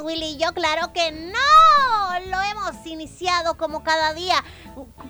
Willy 0.00 0.32
y 0.32 0.36
yo, 0.36 0.52
claro 0.52 0.92
que 0.92 1.12
no. 1.12 1.38
Lo 2.26 2.40
hemos 2.42 2.86
iniciado 2.86 3.56
como 3.56 3.82
cada 3.82 4.12
día, 4.12 4.42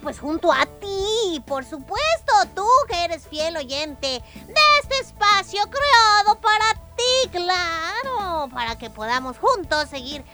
pues 0.02 0.20
junto 0.20 0.52
a 0.52 0.66
ti, 0.66 1.42
por 1.46 1.64
supuesto, 1.64 2.33
tú 2.55 2.66
que 2.88 3.05
eres 3.05 3.27
fiel 3.27 3.56
oyente 3.56 4.06
de 4.06 4.61
este 4.80 4.98
espacio 5.00 5.61
creado 5.62 6.40
para 6.40 6.74
ti, 6.96 7.29
claro, 7.33 8.48
para 8.52 8.79
que 8.79 8.90
podamos 8.90 9.39
juntos 9.39 9.89
seguir, 9.89 10.24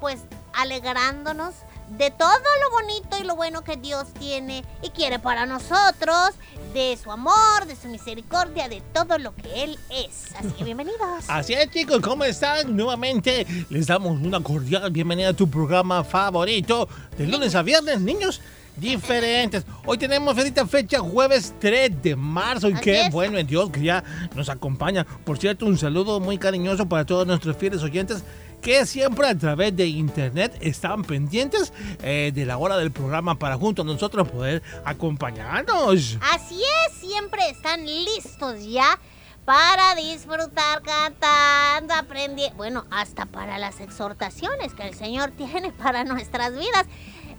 pues, 0.00 0.22
alegrándonos 0.54 1.54
de 1.90 2.10
todo 2.10 2.28
lo 2.28 2.70
bonito 2.70 3.18
y 3.20 3.24
lo 3.24 3.36
bueno 3.36 3.62
que 3.62 3.76
Dios 3.76 4.12
tiene 4.18 4.64
y 4.82 4.90
quiere 4.90 5.18
para 5.18 5.46
nosotros, 5.46 6.30
de 6.72 6.98
su 7.02 7.12
amor, 7.12 7.66
de 7.66 7.76
su 7.76 7.88
misericordia, 7.88 8.68
de 8.68 8.80
todo 8.92 9.18
lo 9.18 9.34
que 9.34 9.64
Él 9.64 9.78
es. 9.90 10.34
Así 10.36 10.50
que 10.58 10.64
bienvenidos. 10.64 11.24
Así 11.28 11.52
es, 11.54 11.70
chicos, 11.70 12.00
¿cómo 12.00 12.24
están? 12.24 12.76
Nuevamente 12.76 13.46
les 13.70 13.86
damos 13.86 14.20
una 14.20 14.40
cordial 14.40 14.90
bienvenida 14.90 15.28
a 15.28 15.34
tu 15.34 15.48
programa 15.48 16.02
favorito 16.02 16.88
de 17.16 17.26
lunes 17.26 17.54
a 17.54 17.62
viernes, 17.62 18.00
niños 18.00 18.40
diferentes. 18.76 19.64
Hoy 19.86 19.98
tenemos 19.98 20.36
esta 20.38 20.66
fecha, 20.66 20.98
jueves 20.98 21.54
3 21.60 22.02
de 22.02 22.16
marzo, 22.16 22.68
y 22.68 22.74
qué 22.74 23.08
bueno 23.10 23.38
en 23.38 23.46
Dios 23.46 23.70
que 23.70 23.82
ya 23.82 24.02
nos 24.34 24.48
acompaña. 24.48 25.04
Por 25.24 25.38
cierto, 25.38 25.66
un 25.66 25.78
saludo 25.78 26.18
muy 26.18 26.38
cariñoso 26.38 26.88
para 26.88 27.04
todos 27.04 27.26
nuestros 27.26 27.56
fieles 27.56 27.82
oyentes 27.82 28.24
que 28.64 28.86
siempre 28.86 29.28
a 29.28 29.36
través 29.36 29.76
de 29.76 29.86
internet 29.86 30.56
están 30.62 31.04
pendientes 31.04 31.70
eh, 32.02 32.32
de 32.34 32.46
la 32.46 32.56
hora 32.56 32.78
del 32.78 32.90
programa 32.90 33.38
para 33.38 33.58
junto 33.58 33.82
a 33.82 33.84
nosotros 33.84 34.26
poder 34.26 34.62
acompañarnos. 34.86 36.16
Así 36.32 36.62
es, 36.86 36.94
siempre 36.94 37.42
están 37.50 37.84
listos 37.84 38.64
ya 38.64 38.98
para 39.44 39.94
disfrutar 39.96 40.80
cantando, 40.80 41.92
aprendiendo, 41.92 42.56
bueno, 42.56 42.86
hasta 42.90 43.26
para 43.26 43.58
las 43.58 43.80
exhortaciones 43.80 44.72
que 44.72 44.88
el 44.88 44.94
Señor 44.94 45.30
tiene 45.36 45.70
para 45.70 46.04
nuestras 46.04 46.52
vidas. 46.52 46.86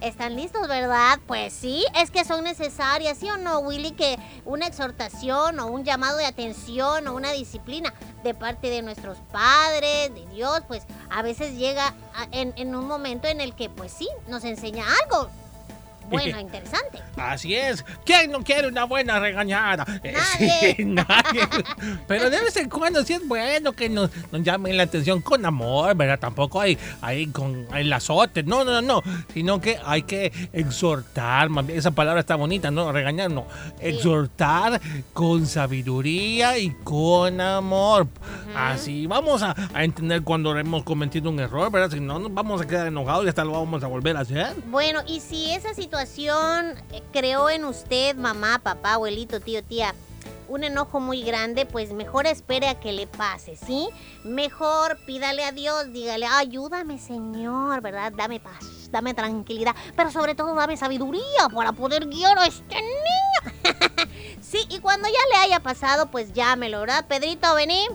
¿Están 0.02 0.36
listos, 0.36 0.68
verdad? 0.68 1.18
Pues 1.26 1.54
sí, 1.54 1.84
es 2.00 2.10
que 2.10 2.24
son 2.26 2.44
necesarias, 2.44 3.16
¿sí 3.18 3.30
o 3.30 3.38
no, 3.38 3.60
Willy? 3.60 3.92
Que 3.92 4.18
una 4.44 4.66
exhortación 4.66 5.58
o 5.58 5.68
un 5.68 5.84
llamado 5.84 6.18
de 6.18 6.26
atención 6.26 7.08
o 7.08 7.14
una 7.14 7.32
disciplina 7.32 7.94
de 8.26 8.34
parte 8.34 8.68
de 8.68 8.82
nuestros 8.82 9.18
padres, 9.32 10.12
de 10.14 10.26
Dios, 10.34 10.60
pues 10.68 10.82
a 11.10 11.22
veces 11.22 11.56
llega 11.56 11.94
a- 12.14 12.26
en, 12.32 12.52
en 12.56 12.74
un 12.74 12.86
momento 12.86 13.28
en 13.28 13.40
el 13.40 13.54
que, 13.54 13.70
pues 13.70 13.92
sí, 13.92 14.08
nos 14.28 14.44
enseña 14.44 14.84
algo. 15.04 15.28
Bueno, 16.08 16.40
interesante. 16.40 17.02
Así 17.16 17.54
es. 17.54 17.84
¿Quién 18.04 18.30
no 18.30 18.42
quiere 18.42 18.68
una 18.68 18.84
buena 18.84 19.18
regañada? 19.18 19.84
Eh, 20.06 20.12
Nadie. 20.12 20.74
sí, 20.76 20.84
nadie. 20.84 21.48
Pero 22.06 22.30
de 22.30 22.40
vez 22.40 22.56
en 22.56 22.68
cuando 22.68 23.02
sí 23.02 23.14
es 23.14 23.26
bueno 23.26 23.72
que 23.72 23.88
nos, 23.88 24.10
nos 24.30 24.42
llamen 24.42 24.76
la 24.76 24.84
atención 24.84 25.20
con 25.20 25.44
amor, 25.44 25.96
¿verdad? 25.96 26.18
Tampoco 26.18 26.60
hay, 26.60 26.78
hay 27.00 27.26
con 27.28 27.66
el 27.74 27.92
azote. 27.92 28.42
No, 28.42 28.62
no, 28.64 28.80
no. 28.82 29.02
Sino 29.32 29.60
que 29.60 29.78
hay 29.84 30.02
que 30.02 30.32
exhortar. 30.52 31.48
Esa 31.68 31.90
palabra 31.90 32.20
está 32.20 32.36
bonita, 32.36 32.70
¿no? 32.70 32.92
Regañar, 32.92 33.30
no. 33.30 33.46
Exhortar 33.80 34.80
con 35.12 35.46
sabiduría 35.46 36.58
y 36.58 36.70
con 36.84 37.40
amor. 37.40 38.06
Así 38.54 39.06
vamos 39.06 39.42
a, 39.42 39.54
a 39.74 39.82
entender 39.84 40.22
cuando 40.22 40.56
hemos 40.56 40.84
cometido 40.84 41.30
un 41.30 41.40
error, 41.40 41.70
¿verdad? 41.72 41.90
Si 41.90 42.00
no, 42.00 42.18
nos 42.18 42.32
vamos 42.32 42.60
a 42.60 42.66
quedar 42.66 42.86
enojados 42.86 43.24
y 43.24 43.28
hasta 43.28 43.44
lo 43.44 43.52
vamos 43.52 43.82
a 43.82 43.86
volver 43.86 44.16
a 44.16 44.20
hacer. 44.20 44.54
Bueno, 44.66 45.00
y 45.06 45.20
si 45.20 45.50
esa 45.52 45.74
situación 45.74 45.95
eh, 45.98 47.02
creó 47.12 47.48
en 47.48 47.64
usted, 47.64 48.16
mamá, 48.16 48.60
papá, 48.62 48.94
abuelito, 48.94 49.40
tío, 49.40 49.64
tía, 49.64 49.94
un 50.48 50.64
enojo 50.64 51.00
muy 51.00 51.22
grande, 51.22 51.66
pues 51.66 51.92
mejor 51.92 52.26
espere 52.26 52.68
a 52.68 52.78
que 52.78 52.92
le 52.92 53.06
pase, 53.06 53.56
¿sí? 53.56 53.88
Mejor 54.24 54.98
pídale 55.06 55.44
a 55.44 55.52
Dios, 55.52 55.92
dígale, 55.92 56.26
ayúdame, 56.26 56.98
Señor, 56.98 57.80
¿verdad? 57.80 58.12
Dame 58.14 58.40
paz, 58.40 58.90
dame 58.90 59.14
tranquilidad, 59.14 59.74
pero 59.96 60.10
sobre 60.10 60.34
todo 60.34 60.54
dame 60.54 60.76
sabiduría 60.76 61.48
para 61.54 61.72
poder 61.72 62.06
guiar 62.06 62.38
a 62.38 62.46
este 62.46 62.74
niño. 62.74 63.70
sí, 64.42 64.58
y 64.68 64.78
cuando 64.80 65.08
ya 65.08 65.20
le 65.32 65.44
haya 65.46 65.60
pasado, 65.60 66.10
pues 66.10 66.32
llámelo, 66.32 66.80
¿verdad? 66.80 67.06
Pedrito, 67.06 67.54
vení. 67.54 67.86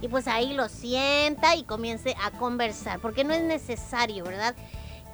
Y 0.00 0.08
pues 0.08 0.26
ahí 0.26 0.52
lo 0.52 0.68
sienta 0.68 1.54
y 1.54 1.62
comience 1.62 2.16
a 2.20 2.32
conversar, 2.32 2.98
porque 2.98 3.22
no 3.22 3.34
es 3.34 3.42
necesario, 3.42 4.24
¿verdad? 4.24 4.56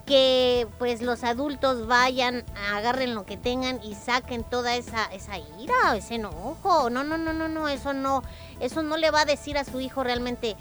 Que 0.08 0.66
pues 0.78 1.02
los 1.02 1.22
adultos 1.22 1.86
vayan, 1.86 2.42
agarren 2.72 3.14
lo 3.14 3.26
que 3.26 3.36
tengan 3.36 3.78
y 3.84 3.94
saquen 3.94 4.42
toda 4.42 4.74
esa, 4.74 5.04
esa 5.12 5.36
ira, 5.60 5.94
ese 5.96 6.14
enojo. 6.14 6.88
No, 6.88 7.04
no, 7.04 7.18
no, 7.18 7.34
no, 7.34 7.46
no, 7.46 7.68
eso 7.68 7.92
no, 7.92 8.22
eso 8.58 8.82
no 8.82 8.96
le 8.96 9.10
va 9.10 9.20
a 9.20 9.24
decir 9.26 9.58
a 9.58 9.64
su 9.64 9.82
hijo 9.82 10.02
realmente. 10.02 10.56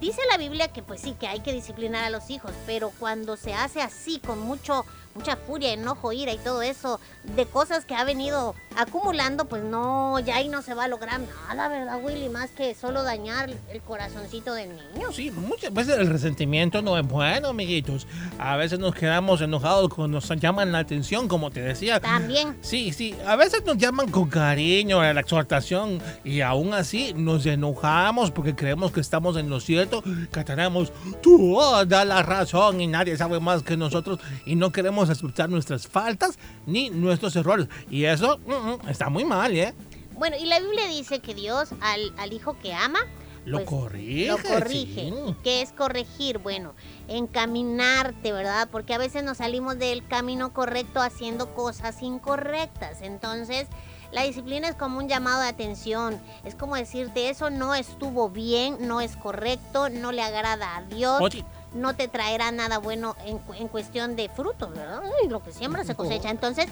Dice 0.00 0.22
la 0.30 0.38
Biblia 0.38 0.68
que 0.68 0.82
pues 0.82 1.02
sí, 1.02 1.12
que 1.12 1.28
hay 1.28 1.40
que 1.40 1.52
disciplinar 1.52 2.04
a 2.04 2.10
los 2.10 2.30
hijos, 2.30 2.52
pero 2.64 2.90
cuando 2.98 3.36
se 3.36 3.52
hace 3.52 3.82
así, 3.82 4.20
con 4.20 4.38
mucho, 4.40 4.86
mucha 5.16 5.36
furia, 5.36 5.72
enojo, 5.72 6.12
ira 6.12 6.32
y 6.32 6.38
todo 6.38 6.62
eso, 6.62 7.00
de 7.34 7.46
cosas 7.46 7.84
que 7.84 7.94
ha 7.94 8.04
venido 8.04 8.54
acumulando, 8.76 9.46
pues 9.46 9.64
no, 9.64 10.18
ya 10.20 10.36
ahí 10.36 10.48
no 10.48 10.60
se 10.60 10.74
va 10.74 10.84
a 10.84 10.88
lograr 10.88 11.20
nada, 11.20 11.68
¿verdad, 11.68 11.98
Willy? 12.02 12.28
Más 12.28 12.50
que 12.50 12.74
solo 12.74 13.02
dañar 13.02 13.50
el 13.70 13.80
corazoncito 13.80 14.52
del 14.52 14.70
niño. 14.70 15.10
Sí, 15.12 15.30
muchas 15.30 15.72
veces 15.72 15.98
el 15.98 16.08
resentimiento 16.08 16.82
no 16.82 16.98
es 16.98 17.06
bueno, 17.06 17.48
amiguitos. 17.48 18.06
A 18.38 18.56
veces 18.56 18.78
nos 18.78 18.94
quedamos 18.94 19.40
enojados 19.40 19.88
cuando 19.88 20.20
nos 20.20 20.28
llaman 20.28 20.72
la 20.72 20.80
atención, 20.80 21.28
como 21.28 21.50
te 21.50 21.62
decía. 21.62 21.98
También. 21.98 22.56
Sí, 22.60 22.92
sí, 22.92 23.14
a 23.26 23.36
veces 23.36 23.64
nos 23.64 23.78
llaman 23.78 24.10
con 24.10 24.28
cariño 24.28 25.00
a 25.00 25.12
la 25.14 25.20
exhortación 25.20 26.00
y 26.24 26.42
aún 26.42 26.74
así 26.74 27.14
nos 27.14 27.46
enojamos 27.46 28.30
porque 28.30 28.54
creemos 28.54 28.92
que 28.92 29.00
estamos 29.00 29.36
en 29.38 29.48
lo 29.48 29.60
cierto, 29.60 30.02
que 30.30 30.44
tenemos 30.44 30.92
toda 31.22 32.04
la 32.04 32.22
razón 32.22 32.80
y 32.82 32.86
nadie 32.86 33.16
sabe 33.16 33.40
más 33.40 33.62
que 33.62 33.78
nosotros 33.78 34.20
y 34.44 34.54
no 34.56 34.70
queremos 34.70 35.05
a 35.08 35.12
aceptar 35.12 35.48
nuestras 35.48 35.86
faltas 35.86 36.38
ni 36.66 36.90
nuestros 36.90 37.34
errores. 37.36 37.68
Y 37.90 38.04
eso 38.04 38.38
mm, 38.46 38.52
mm, 38.86 38.88
está 38.88 39.08
muy 39.08 39.24
mal, 39.24 39.56
¿eh? 39.56 39.74
Bueno, 40.18 40.36
y 40.40 40.46
la 40.46 40.60
Biblia 40.60 40.86
dice 40.88 41.20
que 41.20 41.34
Dios 41.34 41.70
al, 41.80 42.12
al 42.18 42.32
hijo 42.32 42.56
que 42.62 42.72
ama, 42.72 43.00
Lo 43.44 43.58
pues, 43.58 43.68
corrige. 43.68 44.26
lo 44.28 44.38
corrige. 44.38 45.10
sí. 45.10 45.34
¿Qué 45.44 45.60
es 45.62 45.72
corregir? 45.72 46.38
Bueno, 46.38 46.72
encaminarte, 47.08 48.32
¿verdad? 48.32 48.68
Porque 48.72 48.94
a 48.94 48.98
veces 48.98 49.22
nos 49.24 49.38
salimos 49.38 49.78
del 49.78 50.06
camino 50.06 50.52
correcto 50.52 51.00
haciendo 51.00 51.54
cosas 51.54 52.02
incorrectas. 52.02 53.02
Entonces, 53.02 53.66
la 54.12 54.22
disciplina 54.22 54.68
es 54.68 54.74
como 54.74 54.98
un 54.98 55.08
llamado 55.08 55.42
de 55.42 55.48
atención. 55.48 56.18
Es 56.44 56.54
como 56.54 56.76
decirte, 56.76 57.28
eso 57.28 57.50
no 57.50 57.74
estuvo 57.74 58.30
bien, 58.30 58.76
no 58.80 59.00
es 59.00 59.16
correcto, 59.16 59.90
no 59.90 60.12
le 60.12 60.22
agrada 60.22 60.76
a 60.76 60.82
Dios. 60.82 61.20
Oye, 61.20 61.44
no 61.76 61.94
te 61.94 62.08
traerá 62.08 62.50
nada 62.50 62.78
bueno 62.78 63.16
en, 63.24 63.40
en 63.56 63.68
cuestión 63.68 64.16
de 64.16 64.28
frutos, 64.28 64.70
¿verdad? 64.70 65.02
Ay, 65.20 65.28
lo 65.28 65.42
que 65.42 65.52
siembra 65.52 65.84
se 65.84 65.94
cosecha. 65.94 66.30
Entonces, 66.30 66.66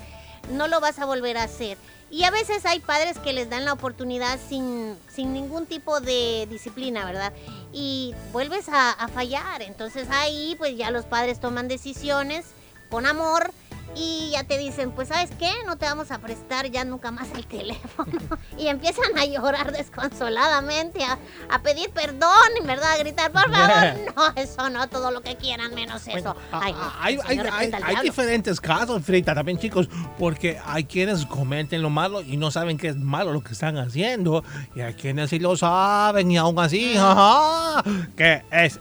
no 0.51 0.69
lo 0.69 0.81
vas 0.81 0.99
a 0.99 1.05
volver 1.05 1.39
a 1.39 1.45
hacer. 1.45 1.79
Y 2.11 2.25
a 2.25 2.31
veces 2.31 2.65
hay 2.67 2.81
padres 2.81 3.19
que 3.19 3.33
les 3.33 3.51
dan 3.51 3.65
la 3.65 3.73
oportunidad 3.73 4.39
sin, 4.49 4.97
sin 5.09 5.33
ningún 5.33 5.67
tipo 5.67 6.01
de 6.01 6.47
disciplina, 6.51 7.05
¿verdad? 7.05 7.33
Y 7.73 8.15
vuelves 8.33 8.69
a, 8.69 8.91
a 8.91 9.09
fallar. 9.09 9.63
Entonces 9.63 10.09
ahí 10.11 10.55
pues 10.59 10.77
ya 10.77 10.91
los 10.91 11.07
padres 11.07 11.41
toman 11.41 11.67
decisiones 11.67 12.45
con 12.91 13.07
amor 13.07 13.53
y 13.97 14.31
ya 14.33 14.45
te 14.45 14.59
dicen, 14.59 14.91
pues 14.91 15.09
sabes 15.09 15.31
qué, 15.39 15.51
no 15.67 15.77
te 15.77 15.85
vamos 15.87 16.11
a 16.11 16.19
prestar 16.19 16.71
ya 16.71 16.85
nunca 16.85 17.11
más 17.11 17.29
el 17.37 17.47
teléfono. 17.47 18.11
y 18.59 18.67
empiezan 18.69 19.17
a 19.19 19.25
llorar 19.25 19.73
desconsoladamente, 19.73 21.05
a, 21.05 21.19
a 21.51 21.63
pedir 21.63 21.91
perdón, 21.91 22.31
en 22.61 22.67
verdad, 22.67 22.93
a 22.93 22.99
gritar, 22.99 23.31
por 23.31 23.43
favor, 23.53 23.95
no, 24.17 24.33
eso 24.43 24.71
no, 24.71 24.89
todo 24.89 25.11
lo 25.11 25.23
que 25.23 25.37
quieran, 25.37 25.75
menos 25.75 26.07
eso. 26.09 26.35
Ay, 26.51 26.73
no, 26.73 26.93
hay, 27.01 27.19
hay- 27.27 27.39
hay- 27.39 27.73
hay 27.85 27.97
diferentes 28.03 28.61
casos, 28.61 29.03
Frita, 29.05 29.35
también 29.35 29.59
chicos, 29.59 29.89
porque 30.19 30.59
hay 30.67 30.85
quienes 30.85 31.25
cometen 31.27 31.83
lo 31.83 31.91
malo 31.91 32.21
y 32.23 32.37
no 32.37 32.51
saben 32.51 32.77
que 32.79 32.89
es 32.89 32.97
malo 32.97 33.33
lo 33.33 33.43
que 33.45 33.53
están 33.53 33.77
haciendo, 33.79 34.43
y 34.75 34.81
hay 34.81 34.95
quienes 34.95 35.31
sí 35.31 35.39
lo 35.39 35.57
saben 35.57 36.31
y 36.31 36.37
aún 36.37 36.59
así, 36.59 36.97
ajá, 36.97 37.83
¿qué 38.17 38.43
es 38.51 38.81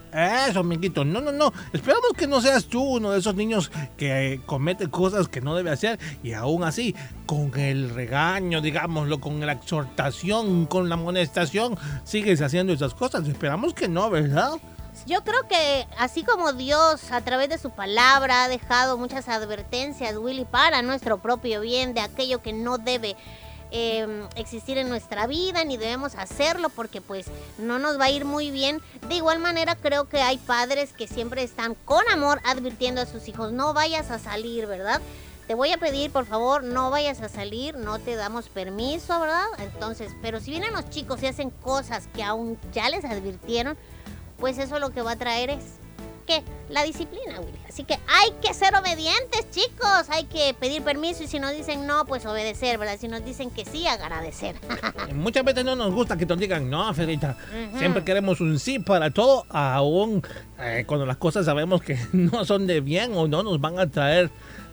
eso, 0.50 0.60
amiguito? 0.62 1.06
No, 1.06 1.22
no, 1.22 1.32
no, 1.32 1.54
esperamos 1.72 2.12
que 2.18 2.26
no 2.28 2.42
seas 2.42 2.66
tú 2.66 2.82
uno 2.84 3.12
de 3.12 3.20
esos 3.20 3.36
niños 3.36 3.72
que 3.98 4.42
comete 4.46 4.90
cosas 4.90 5.03
que 5.30 5.42
no 5.42 5.56
debe 5.56 5.72
hacer 5.72 6.00
y 6.24 6.34
aún 6.34 6.64
así, 6.64 6.96
con 7.26 7.52
el 7.60 7.90
regaño, 7.90 8.62
digámoslo, 8.62 9.20
con 9.20 9.46
la 9.46 9.54
exhortación, 9.54 10.66
con 10.66 10.88
la 10.88 10.96
amonestación, 10.96 11.78
sigues 12.04 12.42
haciendo 12.42 12.74
esas 12.74 12.94
cosas, 12.94 13.28
esperamos 13.28 13.74
que 13.74 13.88
no, 13.88 14.10
¿verdad? 14.10 14.54
Yo 15.06 15.24
creo 15.24 15.48
que 15.50 15.86
así 15.98 16.24
como 16.24 16.54
Dios 16.54 17.12
a 17.12 17.22
través 17.22 17.50
de 17.50 17.58
su 17.58 17.72
palabra 17.72 18.46
ha 18.46 18.48
dejado 18.48 18.98
muchas 18.98 19.28
advertencias, 19.28 20.16
Willy, 20.16 20.46
para 20.46 20.82
nuestro 20.82 21.18
propio 21.18 21.60
bien 21.62 21.94
de 21.94 22.00
aquello 22.00 22.42
que 22.42 22.54
no 22.54 22.78
debe 22.78 23.18
eh, 23.76 24.28
existir 24.36 24.78
en 24.78 24.88
nuestra 24.88 25.26
vida, 25.26 25.64
ni 25.66 25.78
debemos 25.78 26.14
hacerlo 26.14 26.70
porque 26.70 27.02
pues 27.02 27.26
no 27.58 27.80
nos 27.80 28.00
va 28.00 28.06
a 28.06 28.12
ir 28.12 28.24
muy 28.24 28.52
bien. 28.52 28.82
De 29.10 29.16
igual 29.16 29.40
manera 29.40 29.76
creo 29.76 30.08
que 30.08 30.22
hay 30.22 30.38
padres 30.38 30.94
que 30.94 31.08
siempre 31.08 31.42
están 31.42 31.74
con 31.74 32.08
amor 32.10 32.40
advirtiendo 32.46 33.02
a 33.02 33.08
sus 33.08 33.28
hijos, 33.28 33.52
no 33.52 33.74
vayas 33.74 34.12
a 34.12 34.20
salir, 34.20 34.68
¿verdad? 34.68 35.02
Te 35.48 35.56
voy 35.56 35.72
a 35.72 35.78
pedir, 35.78 36.12
por 36.12 36.26
favor, 36.26 36.64
no 36.64 36.92
vayas 36.92 37.22
a 37.22 37.30
salir, 37.30 37.76
no 37.76 37.98
te 37.98 38.16
damos 38.16 38.48
permiso, 38.48 39.20
¿verdad? 39.20 39.48
Entonces, 39.58 40.12
pero 40.22 40.40
si 40.40 40.52
vienen 40.52 40.72
los 40.72 40.90
chicos 40.92 41.24
y 41.24 41.26
hacen 41.26 41.50
cosas 41.50 42.08
que 42.14 42.24
aún 42.24 42.60
ya 42.72 42.90
les 42.90 43.04
advirtieron, 43.04 43.76
pues 44.38 44.60
eso 44.60 44.78
lo 44.78 44.92
que 44.92 45.02
va 45.02 45.14
a 45.14 45.18
traer 45.18 45.50
es 45.50 45.64
¿qué? 46.26 46.44
La 46.70 46.84
disciplina, 46.84 47.40
Willy. 47.40 47.60
Así 47.68 47.84
que 47.84 47.94
hay 47.94 48.32
que 48.42 48.54
ser 48.54 48.76
obedientes, 48.76 49.50
chicos. 49.52 50.10
Hay 50.10 50.26
que 50.26 50.54
pedir 50.60 50.82
permiso 50.82 51.24
y 51.24 51.28
si 51.28 51.40
nos 51.40 51.52
dicen 51.52 51.88
no, 51.88 52.06
pues 52.06 52.26
obedecer, 52.26 52.78
¿verdad? 52.78 52.98
Si 53.00 53.08
nos 53.08 53.24
dicen 53.26 53.50
que 53.50 53.66
sí, 53.66 53.88
agradecer. 53.88 54.56
Muchas 55.14 55.44
veces 55.44 55.66
no 55.66 55.76
nos 55.76 55.94
gusta 55.94 56.18
que 56.18 56.26
nos 56.26 56.38
digan 56.38 56.70
no, 56.70 56.94
Ferita. 56.94 57.38
Siempre 57.78 58.04
queremos 58.04 58.42
un 58.42 58.60
sí 58.60 58.80
para 58.80 59.12
todo, 59.12 59.46
aún 59.50 60.22
eh, 60.60 60.84
cuando 60.88 61.06
las 61.06 61.18
cosas 61.18 61.46
sabemos 61.46 61.82
que 61.82 61.98
no 62.14 62.46
son 62.46 62.68
de 62.68 62.82
bien 62.82 63.12
o 63.16 63.28
no 63.28 63.44
nos 63.44 63.60
van 63.60 63.80
a 63.80 63.88
traer 63.90 64.30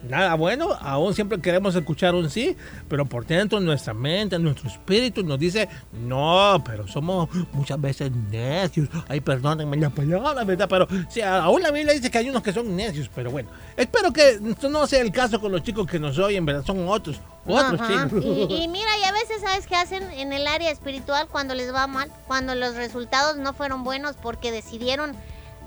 nada 0.08 0.34
bueno, 0.34 0.70
aún 0.80 1.14
siempre 1.14 1.40
queremos 1.40 1.74
escuchar 1.74 2.14
un 2.14 2.30
sí, 2.30 2.56
pero 2.88 3.04
por 3.06 3.26
dentro 3.26 3.60
nuestra 3.60 3.94
mente, 3.94 4.38
nuestro 4.38 4.68
espíritu 4.68 5.22
nos 5.22 5.38
dice 5.38 5.68
no, 5.92 6.62
pero 6.64 6.86
somos 6.88 7.28
muchas 7.52 7.80
veces 7.80 8.10
necios. 8.30 8.88
Ay, 9.08 9.20
perdónenme 9.20 9.76
la 9.76 9.90
palabra, 9.90 10.44
¿verdad? 10.44 10.68
Pero 10.68 10.88
sí, 11.08 11.20
aún 11.20 11.62
la 11.62 11.70
Biblia 11.70 11.94
dice 11.94 12.10
que 12.10 12.18
hay 12.18 12.28
unos 12.28 12.42
que 12.42 12.52
son 12.52 12.74
necios, 12.74 13.10
pero 13.14 13.30
bueno, 13.30 13.50
espero 13.76 14.12
que 14.12 14.40
esto 14.50 14.68
no 14.68 14.86
sea 14.86 15.00
el 15.00 15.12
caso 15.12 15.40
con 15.40 15.52
los 15.52 15.62
chicos 15.62 15.86
que 15.86 15.98
nos 15.98 16.18
oyen, 16.18 16.44
¿verdad? 16.44 16.64
Son 16.64 16.86
otros, 16.88 17.20
otros 17.46 17.80
Ajá. 17.80 18.08
chicos. 18.08 18.24
Y, 18.24 18.62
y 18.64 18.68
mira, 18.68 18.90
y 19.00 19.04
a 19.04 19.12
veces, 19.12 19.40
¿sabes 19.42 19.66
qué 19.66 19.76
hacen 19.76 20.02
en 20.12 20.32
el 20.32 20.46
área 20.46 20.70
espiritual 20.70 21.28
cuando 21.30 21.54
les 21.54 21.72
va 21.74 21.86
mal? 21.86 22.10
Cuando 22.26 22.54
los 22.54 22.74
resultados 22.74 23.36
no 23.36 23.52
fueron 23.52 23.84
buenos 23.84 24.16
porque 24.16 24.50
decidieron 24.50 25.12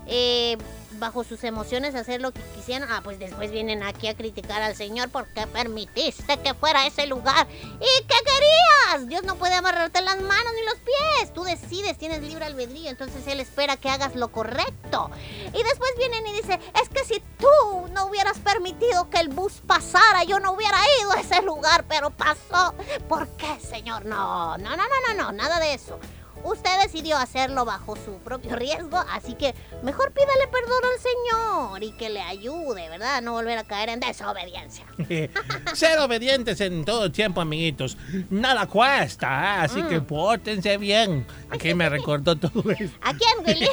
eh, 0.06 0.56
bajo 0.98 1.24
sus 1.24 1.42
emociones 1.44 1.94
hacer 1.94 2.20
lo 2.20 2.32
que 2.32 2.40
quisieran. 2.54 2.88
Ah, 2.90 3.00
pues 3.02 3.18
después 3.18 3.50
vienen 3.50 3.82
aquí 3.82 4.08
a 4.08 4.14
criticar 4.14 4.62
al 4.62 4.74
Señor 4.74 5.10
porque 5.10 5.46
permitiste 5.46 6.38
que 6.38 6.54
fuera 6.54 6.80
a 6.80 6.86
ese 6.86 7.06
lugar. 7.06 7.46
¿Y 7.50 8.04
qué 8.04 8.16
querías? 8.24 9.08
Dios 9.08 9.22
no 9.24 9.36
puede 9.36 9.54
amarrarte 9.54 10.00
las 10.02 10.20
manos 10.20 10.52
ni 10.54 10.64
los 10.64 10.76
pies. 10.76 11.32
Tú 11.32 11.44
decides, 11.44 11.98
tienes 11.98 12.22
libre 12.22 12.44
albedrío. 12.44 12.90
Entonces 12.90 13.26
Él 13.26 13.40
espera 13.40 13.76
que 13.76 13.88
hagas 13.88 14.14
lo 14.14 14.28
correcto. 14.28 15.10
Y 15.52 15.62
después 15.62 15.90
vienen 15.98 16.26
y 16.26 16.32
dicen, 16.32 16.60
es 16.80 16.88
que 16.88 17.04
si 17.04 17.20
tú 17.38 17.88
no 17.92 18.06
hubieras 18.06 18.38
permitido 18.38 19.10
que 19.10 19.18
el 19.18 19.28
bus 19.28 19.60
pasara, 19.66 20.24
yo 20.24 20.40
no 20.40 20.52
hubiera 20.52 20.78
ido 21.00 21.12
a 21.12 21.20
ese 21.20 21.42
lugar, 21.42 21.84
pero 21.88 22.10
pasó. 22.10 22.74
¿Por 23.08 23.28
qué, 23.36 23.58
Señor? 23.60 24.04
No, 24.04 24.56
no, 24.58 24.70
no, 24.70 24.76
no, 24.76 25.14
no, 25.14 25.22
no, 25.22 25.32
nada 25.32 25.58
de 25.60 25.74
eso. 25.74 25.98
Usted 26.44 26.70
decidió 26.82 27.16
hacerlo 27.16 27.64
bajo 27.64 27.96
su 27.96 28.18
propio 28.18 28.54
riesgo, 28.56 28.98
así 29.10 29.34
que 29.34 29.54
mejor 29.82 30.12
pídale 30.12 30.46
perdón 30.52 30.80
al 30.84 31.00
Señor 31.00 31.82
y 31.82 31.92
que 31.96 32.10
le 32.10 32.20
ayude, 32.20 32.88
¿verdad? 32.90 33.22
No 33.22 33.32
volver 33.32 33.58
a 33.58 33.64
caer 33.64 33.88
en 33.88 34.00
desobediencia. 34.00 34.84
Ser 35.74 35.98
obedientes 35.98 36.60
en 36.60 36.84
todo 36.84 37.10
tiempo, 37.10 37.40
amiguitos. 37.40 37.96
Nada 38.30 38.66
cuesta, 38.66 39.26
¿eh? 39.28 39.64
así 39.64 39.82
que 39.84 40.00
Mm. 40.00 40.04
pórtense 40.06 40.76
bien. 40.76 41.26
Aquí 41.50 41.72
me 41.74 41.88
recordó 41.88 42.36
todo 42.36 42.70
eso. 42.72 42.92
¿A 43.02 43.14
quién, 43.14 43.30
Willy? 43.46 43.68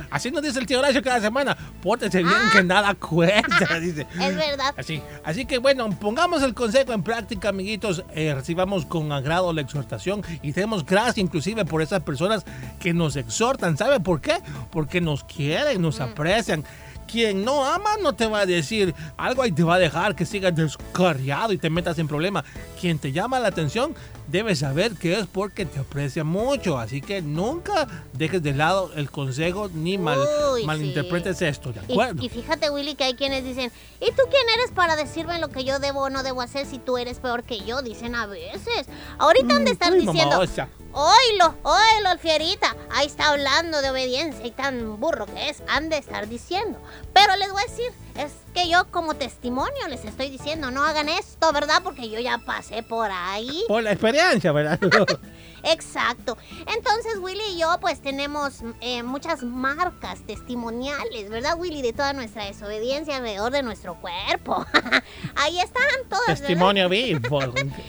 Así 0.10 0.30
nos 0.30 0.42
dice 0.42 0.58
el 0.58 0.66
tío 0.66 0.78
Horacio 0.80 1.02
cada 1.02 1.20
semana. 1.20 1.56
Pórtense 1.82 2.18
bien, 2.22 2.34
Ah. 2.36 2.50
que 2.52 2.62
nada 2.62 2.94
cuesta, 2.94 3.78
dice. 3.80 4.06
es 4.20 4.36
verdad. 4.36 4.74
Así, 4.76 5.02
así 5.24 5.46
que 5.46 5.58
bueno, 5.58 5.88
pongamos 5.98 6.42
el 6.42 6.52
consejo 6.54 6.92
en 6.92 7.02
práctica, 7.02 7.48
amiguitos. 7.48 8.04
eh, 8.14 8.34
recibamos 8.34 8.84
con 8.86 9.12
agrado 9.12 9.52
la 9.52 9.60
exhortación 9.62 10.22
y 10.42 10.52
demos 10.52 10.84
gracias 10.84 11.18
inclusive 11.18 11.64
por 11.64 11.82
esas 11.86 12.02
personas 12.02 12.44
que 12.80 12.92
nos 12.94 13.16
exhortan. 13.16 13.76
¿Sabe 13.76 14.00
por 14.00 14.20
qué? 14.20 14.36
Porque 14.70 15.00
nos 15.00 15.24
quieren, 15.24 15.80
nos 15.82 16.00
aprecian. 16.00 16.64
Quien 17.10 17.44
no 17.44 17.64
ama 17.64 17.90
no 18.02 18.14
te 18.14 18.26
va 18.26 18.40
a 18.40 18.46
decir 18.46 18.92
algo 19.16 19.46
y 19.46 19.52
te 19.52 19.62
va 19.62 19.76
a 19.76 19.78
dejar 19.78 20.16
que 20.16 20.26
sigas 20.26 20.56
descarriado 20.56 21.52
y 21.52 21.56
te 21.56 21.70
metas 21.70 21.96
en 22.00 22.08
problema. 22.08 22.44
Quien 22.80 22.98
te 22.98 23.12
llama 23.12 23.38
la 23.38 23.46
atención 23.46 23.94
debe 24.26 24.56
saber 24.56 24.94
que 24.96 25.16
es 25.20 25.26
porque 25.28 25.66
te 25.66 25.78
aprecia 25.78 26.24
mucho. 26.24 26.76
Así 26.78 27.00
que 27.00 27.22
nunca 27.22 27.86
dejes 28.12 28.42
de 28.42 28.54
lado 28.54 28.90
el 28.96 29.08
consejo 29.08 29.70
ni 29.72 29.98
mal, 29.98 30.18
Uy, 30.52 30.64
malinterpretes 30.64 31.38
sí. 31.38 31.44
esto, 31.44 31.72
¿de 31.72 31.80
Y, 31.86 31.92
acuerdo? 31.92 32.24
y 32.24 32.28
fíjate, 32.28 32.70
Willy, 32.70 32.96
que 32.96 33.04
hay 33.04 33.14
quienes 33.14 33.44
dicen, 33.44 33.70
¿y 34.00 34.06
tú 34.06 34.22
quién 34.28 34.42
eres 34.58 34.72
para 34.72 34.96
decirme 34.96 35.38
lo 35.38 35.46
que 35.50 35.62
yo 35.62 35.78
debo 35.78 36.00
o 36.00 36.10
no 36.10 36.24
debo 36.24 36.42
hacer 36.42 36.66
si 36.66 36.78
tú 36.80 36.98
eres 36.98 37.20
peor 37.20 37.44
que 37.44 37.60
yo? 37.60 37.82
Dicen 37.82 38.16
a 38.16 38.26
veces. 38.26 38.88
Ahorita 39.18 39.54
han 39.54 39.64
de 39.64 39.70
estar 39.70 39.92
Uy, 39.92 40.00
diciendo, 40.00 40.30
mamosa. 40.38 40.68
Oílo, 40.96 41.54
oílo, 41.62 42.12
el 42.12 42.18
fierita, 42.18 42.74
ahí 42.90 43.06
está 43.06 43.28
hablando 43.28 43.82
de 43.82 43.90
obediencia 43.90 44.46
y 44.46 44.50
tan 44.50 44.98
burro 44.98 45.26
que 45.26 45.50
es, 45.50 45.62
han 45.68 45.90
de 45.90 45.98
estar 45.98 46.26
diciendo. 46.26 46.80
Pero 47.12 47.36
les 47.36 47.52
voy 47.52 47.62
a 47.62 47.70
decir, 47.70 47.92
es 48.18 48.32
que 48.54 48.68
yo 48.68 48.90
como 48.90 49.14
testimonio 49.14 49.88
les 49.88 50.04
estoy 50.04 50.30
diciendo, 50.30 50.70
no 50.70 50.84
hagan 50.84 51.08
esto, 51.08 51.52
¿verdad? 51.52 51.82
Porque 51.82 52.08
yo 52.08 52.18
ya 52.20 52.38
pasé 52.38 52.82
por 52.82 53.10
ahí. 53.10 53.64
Por 53.68 53.82
la 53.82 53.92
experiencia, 53.92 54.52
¿verdad? 54.52 54.78
Exacto. 55.62 56.38
Entonces 56.60 57.18
Willy 57.20 57.42
y 57.54 57.60
yo 57.60 57.76
pues 57.80 58.00
tenemos 58.00 58.60
eh, 58.80 59.02
muchas 59.02 59.42
marcas 59.42 60.20
testimoniales, 60.26 61.28
¿verdad 61.28 61.58
Willy? 61.58 61.82
De 61.82 61.92
toda 61.92 62.12
nuestra 62.12 62.44
desobediencia 62.44 63.16
alrededor 63.16 63.52
de 63.52 63.62
nuestro 63.62 64.00
cuerpo. 64.00 64.64
Ahí 65.36 65.58
están 65.58 65.84
todas. 66.08 66.26
Testimonio 66.26 66.88
vivo, 66.88 67.40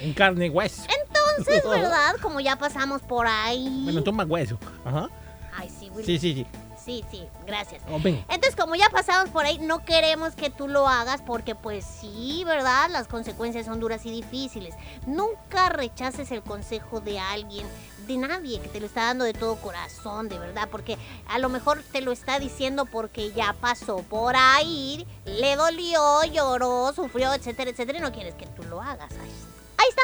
en 0.01 0.13
carne 0.13 0.48
y 0.48 0.50
hueso. 0.50 0.84
Entonces, 1.05 1.63
¿verdad? 1.69 2.15
Como 2.22 2.39
ya 2.39 2.57
pasamos 2.57 3.01
por 3.01 3.27
ahí. 3.27 3.81
Bueno, 3.84 4.03
toma 4.03 4.24
hueso. 4.25 4.57
Ajá. 4.84 5.10
Ay, 5.55 5.69
sí, 5.69 5.89
Willy. 5.89 6.05
Sí, 6.05 6.19
sí, 6.19 6.34
sí. 6.34 6.66
Sí, 6.88 7.03
sí, 7.12 7.27
gracias. 7.46 7.82
Oh. 7.91 7.98
Entonces, 7.98 8.56
como 8.56 8.74
ya 8.75 8.89
pasamos 8.89 9.29
por 9.29 9.46
ahí, 9.46 9.60
no 9.60 9.84
queremos 9.84 10.36
que 10.36 10.50
tú 10.50 10.70
lo 10.70 10.88
hagas 10.88 11.22
porque 11.22 11.53
pues 11.53 11.84
sí, 11.84 12.44
¿verdad? 12.46 12.89
Las 12.89 13.10
consecuencias 13.10 13.65
son 13.65 13.82
duras 13.82 14.06
y 14.06 14.10
difíciles. 14.10 14.74
Nunca 15.06 15.67
rechaces 15.67 16.32
el 16.32 16.41
consejo 16.41 17.01
de 17.01 17.20
alguien. 17.20 17.67
de 18.08 18.15
nadie 18.15 18.62
que 18.62 18.70
te 18.70 18.79
lo 18.79 18.86
está 18.86 19.08
dando 19.08 19.25
de 19.25 19.34
todo 19.34 19.58
corazón, 19.58 20.29
de 20.29 20.39
verdad, 20.39 20.70
porque 20.72 20.98
a 21.27 21.39
lo 21.39 21.50
mejor 21.50 21.84
te 21.91 22.00
lo 22.00 22.13
está 22.13 22.39
diciendo 22.39 22.86
porque 22.86 23.34
ya 23.34 23.53
pasó 23.60 23.98
por 23.98 24.38
ahí, 24.38 25.06
le 25.25 25.58
dolió, 25.58 26.24
lloró, 26.24 26.94
sufrió, 26.94 27.34
etcétera, 27.34 27.70
etcétera, 27.72 27.98
y 27.98 28.01
no 28.01 28.13
quieres 28.13 28.34
que 28.36 28.48
tú 28.48 28.63
lo 28.63 28.82
hagas. 28.82 29.12
Ahí, 29.12 29.32
ahí 29.77 29.89
está. 29.89 30.03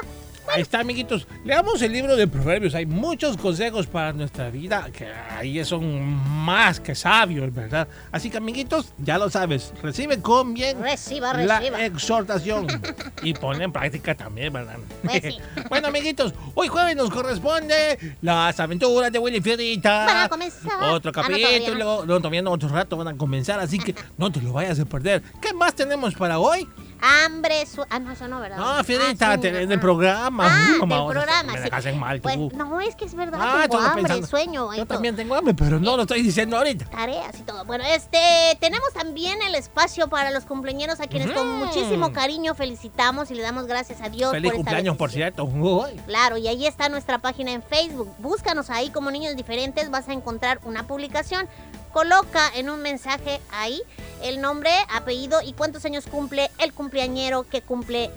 Ahí 0.52 0.62
está, 0.62 0.82
amiguitos. 0.82 1.28
Leamos 1.46 1.82
el 1.82 1.92
libro 1.94 2.16
de 2.16 2.28
Proverbios. 2.28 2.76
Hay 2.76 2.86
muchos 2.86 3.38
consejos 3.38 3.88
para 3.88 4.14
nuestra 4.14 4.50
vida 4.50 4.90
que 4.92 5.08
ahí 5.08 5.64
son 5.66 6.04
más 6.46 6.80
que 6.80 6.96
sabios, 6.96 7.54
¿verdad? 7.54 7.88
Así 8.12 8.30
que, 8.30 8.38
amiguitos, 8.38 8.94
ya 9.00 9.18
lo 9.18 9.30
sabes. 9.30 9.74
Recibe 9.82 10.22
con 10.22 10.54
bien 10.54 10.82
Reciba, 10.82 11.34
la 11.34 11.60
reciba. 11.60 11.86
exhortación 11.86 12.68
y 13.24 13.34
pon 13.34 13.62
en 13.62 13.72
práctica 13.72 14.16
también, 14.16 14.52
¿verdad? 14.54 14.78
Pues 15.04 15.22
sí. 15.24 15.38
bueno, 15.70 15.88
amiguitos, 15.88 16.34
hoy 16.54 16.68
jueves 16.68 16.96
nos 16.96 17.10
corresponde 17.10 18.16
las 18.22 18.60
aventuras 18.60 19.12
de 19.12 19.20
Willy 19.20 19.42
Fierita. 19.42 20.06
Van 20.06 20.18
a 20.18 20.30
comenzar. 20.30 20.84
Otro 20.92 21.12
Ah, 21.16 21.22
no, 21.22 21.28
todavía 21.28 21.48
capítulo. 21.60 22.06
no, 22.06 22.18
todavía 22.18 22.42
no, 22.42 22.52
otro 22.52 22.70
rato 22.70 22.98
van 22.98 23.08
a 23.08 23.18
comenzar, 23.18 23.60
así 23.60 23.80
que 23.80 23.96
no 24.18 24.32
te 24.32 24.42
lo 24.42 24.52
vayas 24.54 24.80
a 24.80 24.86
perder. 24.86 25.24
¿Qué 25.42 25.54
más 25.54 25.74
tenemos 25.74 26.14
para 26.16 26.38
hoy? 26.40 26.68
Hambre, 27.06 27.66
su... 27.66 27.86
Ah, 27.90 28.00
no, 28.00 28.12
eso 28.14 28.30
no, 28.30 28.40
¿verdad? 28.40 28.56
No, 28.58 28.66
Ah, 28.66 28.84
sí, 28.86 28.94
te- 29.42 29.52
del 29.52 29.72
ajá. 29.74 29.82
programa. 29.82 30.46
Ah, 30.48 30.78
mamá, 30.80 30.96
del 30.96 31.08
programa, 31.08 31.52
Me 31.54 31.82
sí. 31.82 31.90
en 31.90 32.00
mal, 32.00 32.22
Pues, 32.22 32.36
tú. 32.36 32.52
no, 32.56 32.80
es 32.80 32.96
que 32.96 33.04
es 33.04 33.14
verdad, 33.14 33.40
Ah, 33.44 33.68
tengo 33.70 33.84
hambre, 33.84 34.04
pensando. 34.04 34.28
sueño. 34.28 34.74
Yo 34.74 34.86
también 34.86 35.14
tengo 35.16 35.36
hambre, 35.36 35.54
pero 35.54 35.80
no 35.82 35.98
lo 35.98 36.04
estoy 36.04 36.22
diciendo 36.22 36.56
ahorita. 36.58 36.86
tareas 36.86 37.38
y 37.38 37.44
todo. 37.44 37.66
Bueno, 37.66 37.84
este, 37.88 38.18
tenemos 38.62 38.94
también 38.94 39.42
el 39.42 39.56
espacio 39.56 40.08
para 40.08 40.32
los 40.32 40.46
cumpleaños 40.46 41.02
a 41.02 41.08
quienes 41.08 41.32
con 41.32 41.46
Ujú. 41.48 41.66
muchísimo 41.66 42.14
cariño 42.14 42.56
felicitamos 42.56 43.30
y 43.32 43.36
le 43.36 43.42
damos 43.44 43.66
gracias 43.68 44.00
a 44.02 44.08
Dios 44.08 44.32
Feliz 44.32 44.52
por 44.52 44.60
esta 44.60 44.64
cumpleaños, 44.72 44.96
por 44.98 45.12
cierto. 45.12 45.44
Uy. 45.44 46.00
Claro, 46.08 46.38
y 46.38 46.48
ahí 46.48 46.66
está 46.66 46.88
nuestra 46.88 47.20
página 47.20 47.52
en 47.52 47.62
Facebook. 47.64 48.14
Búscanos 48.20 48.70
ahí 48.70 48.90
como 48.92 49.12
niños 49.12 49.36
diferentes, 49.36 49.92
vas 49.92 50.08
a 50.08 50.14
encontrar 50.14 50.60
una 50.64 50.88
publicación. 50.88 51.48
Coloca 51.94 52.52
en 52.56 52.70
un 52.70 52.82
mensaje 52.82 53.40
ahí 53.52 53.82
el 54.24 54.42
nombre, 54.42 54.72
apellido 54.94 55.42
y 55.42 55.54
cuántos 55.54 55.86
años 55.86 56.06
cumple 56.10 56.50
el 56.58 56.74
cumpleañero 56.74 57.48
que 57.48 57.62
cumple 57.62 58.10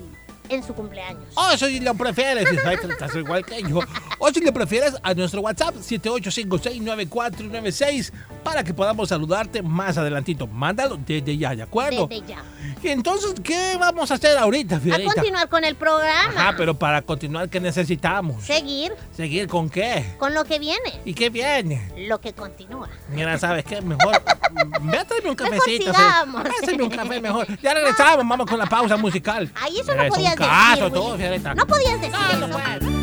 en 0.48 0.64
su 0.64 0.74
cumpleaños. 0.74 1.22
O 1.34 1.42
Oh, 1.52 1.56
si 1.56 1.80
lo 1.80 1.94
prefieres, 1.94 2.48
estás 2.50 3.14
igual 3.14 3.44
que 3.44 3.62
yo. 3.62 3.80
O 4.18 4.30
si 4.32 4.40
lo 4.40 4.52
prefieres, 4.52 4.94
a 5.02 5.12
nuestro 5.14 5.40
WhatsApp 5.42 5.74
78569496 5.76 8.12
para 8.46 8.64
que 8.64 8.72
podamos 8.72 9.08
saludarte 9.08 9.62
más 9.62 9.98
adelantito. 9.98 10.46
Mándalo 10.46 10.96
desde 11.04 11.36
ya, 11.36 11.54
¿de 11.54 11.62
acuerdo? 11.62 12.06
Desde 12.06 12.26
ya. 12.26 12.42
Y 12.82 12.88
entonces, 12.88 13.34
¿qué 13.42 13.76
vamos 13.78 14.10
a 14.10 14.14
hacer 14.14 14.36
ahorita, 14.38 14.76
A 14.76 14.80
Fiorita? 14.80 15.12
continuar 15.14 15.48
con 15.48 15.64
el 15.64 15.74
programa. 15.74 16.32
Ajá, 16.36 16.54
pero 16.56 16.74
para 16.78 17.02
continuar, 17.02 17.48
¿qué 17.48 17.58
necesitamos? 17.60 18.44
Seguir 18.44 18.92
¿Seguir 19.16 19.48
con 19.48 19.68
qué? 19.68 20.14
con 20.18 20.32
lo 20.34 20.44
que 20.44 20.58
viene. 20.58 21.00
¿Y 21.04 21.14
qué 21.14 21.28
viene? 21.30 21.90
Lo 22.08 22.20
que 22.20 22.32
continúa. 22.32 22.88
Mira, 23.10 23.36
¿sabes 23.38 23.64
qué? 23.64 23.80
Mejor. 23.82 24.22
Ve 24.82 24.98
a 24.98 25.04
traerme 25.04 25.30
un 25.30 25.36
cafecito. 25.36 25.92
sigamos. 25.92 26.42
Fe. 26.42 26.50
Hazme 26.70 26.82
un 26.84 26.90
café 26.90 27.20
mejor. 27.20 27.46
Ya 27.60 27.74
regresamos, 27.74 28.26
vamos 28.28 28.46
con 28.46 28.58
la 28.58 28.66
pausa 28.66 28.96
musical. 28.96 29.50
Ay, 29.60 29.80
eso 29.80 29.94
no 29.94 30.02
Es 30.02 30.10
un 30.10 30.14
podías 30.16 30.36
caso, 30.36 30.84
decir. 30.84 30.92
todo. 30.94 31.16
Fiorita. 31.16 31.54
No 31.54 31.66
podías 31.66 32.00
decir 32.00 32.10
No, 32.12 32.46
no 32.46 32.46
eso. 32.46 32.58
puedo. 32.80 32.95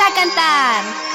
A 0.00 0.10
cantar. 0.14 1.09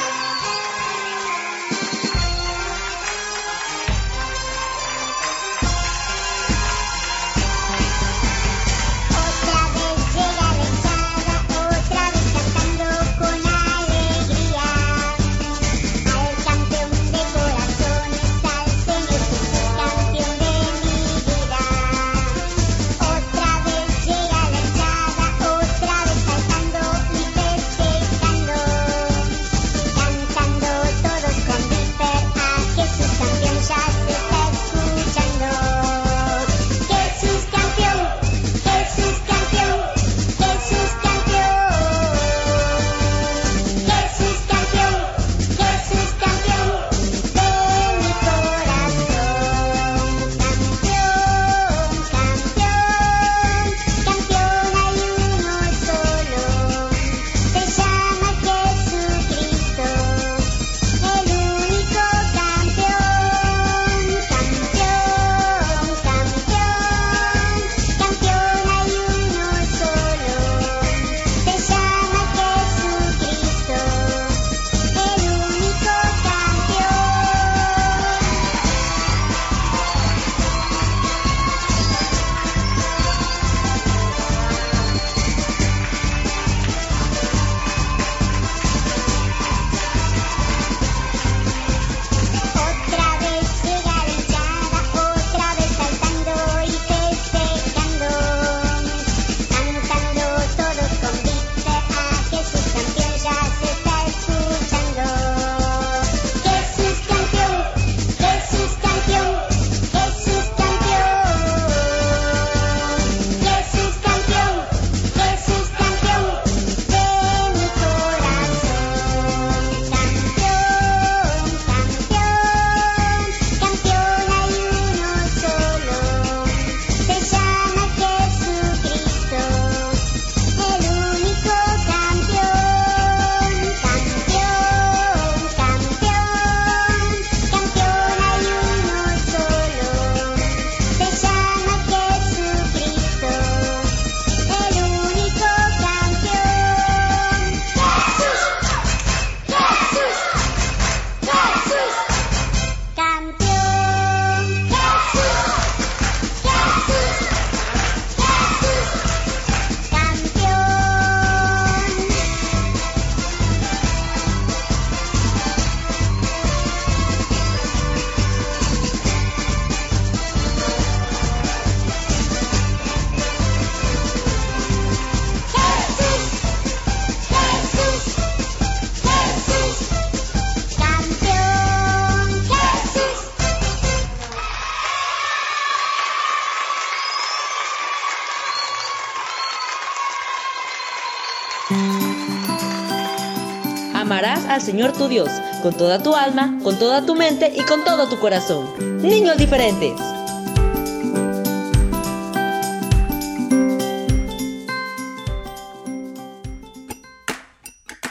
Señor 194.75 194.91
tu 194.91 195.07
Dios 195.07 195.29
con 195.63 195.73
toda 195.73 196.03
tu 196.03 196.13
alma, 196.13 196.59
con 196.61 196.77
toda 196.77 197.05
tu 197.05 197.15
mente 197.15 197.49
y 197.55 197.61
con 197.61 197.85
todo 197.85 198.09
tu 198.09 198.19
corazón. 198.19 198.69
Niños 199.01 199.37
diferentes. 199.37 199.93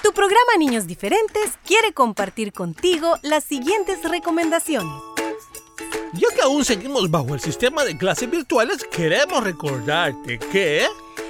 Tu 0.03 0.13
programa 0.15 0.57
Niños 0.59 0.87
Diferentes 0.87 1.59
quiere 1.67 1.93
compartir 1.93 2.55
contigo 2.55 3.19
las 3.21 3.45
siguientes 3.45 4.03
recomendaciones. 4.03 5.03
Ya 6.15 6.35
que 6.35 6.41
aún 6.41 6.65
seguimos 6.65 7.11
bajo 7.11 7.35
el 7.35 7.41
sistema 7.41 7.85
de 7.85 7.99
clases 7.99 8.31
virtuales, 8.31 8.85
queremos 8.85 9.45
recordarte 9.45 10.39
que 10.39 10.87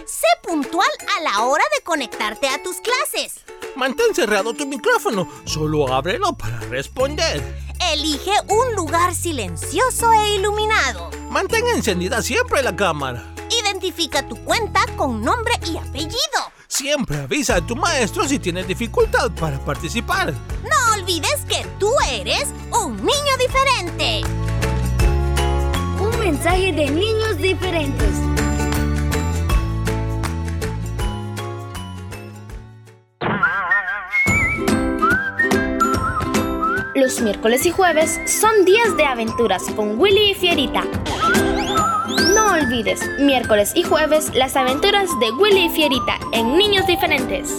Sé 0.07 0.26
puntual 0.43 0.91
a 1.17 1.23
la 1.23 1.45
hora 1.47 1.64
de 1.75 1.83
conectarte 1.83 2.47
a 2.49 2.62
tus 2.62 2.76
clases. 2.76 3.43
Mantén 3.76 4.14
cerrado 4.14 4.54
tu 4.54 4.66
micrófono, 4.66 5.28
solo 5.45 5.93
ábrelo 5.93 6.33
para 6.33 6.59
responder. 6.71 7.43
Elige 7.93 8.33
un 8.49 8.75
lugar 8.75 9.14
silencioso 9.14 10.12
e 10.12 10.37
iluminado. 10.37 11.11
Mantén 11.31 11.66
encendida 11.69 12.23
siempre 12.23 12.62
la 12.62 12.75
cámara. 12.75 13.35
Identifica 13.50 14.26
tu 14.26 14.37
cuenta 14.45 14.81
con 14.97 15.23
nombre 15.23 15.54
y 15.66 15.76
apellido. 15.76 16.40
Siempre 16.66 17.19
avisa 17.19 17.57
a 17.57 17.66
tu 17.66 17.76
maestro 17.76 18.26
si 18.26 18.38
tienes 18.38 18.66
dificultad 18.66 19.31
para 19.33 19.59
participar. 19.61 20.33
No 20.62 20.95
olvides 20.95 21.45
que 21.49 21.64
tú 21.78 21.90
eres 22.11 22.49
un 22.73 22.97
niño 22.97 23.37
diferente. 23.38 24.23
Un 26.00 26.19
mensaje 26.19 26.73
de 26.73 26.90
niños 26.90 27.37
diferentes. 27.38 28.35
Los 36.95 37.21
miércoles 37.21 37.67
y 37.67 37.71
jueves 37.71 38.21
son 38.25 38.65
días 38.65 38.97
de 38.97 39.05
aventuras 39.05 39.65
con 39.75 39.99
Willy 39.99 40.31
y 40.31 40.35
Fierita. 40.35 40.85
No 42.35 42.53
olvides, 42.53 43.01
miércoles 43.19 43.73
y 43.75 43.83
jueves, 43.83 44.33
las 44.33 44.55
aventuras 44.55 45.11
de 45.19 45.33
Willy 45.33 45.67
y 45.67 45.71
Fierita 45.71 46.21
en 46.33 46.57
Niños 46.57 46.87
Diferentes. 46.87 47.59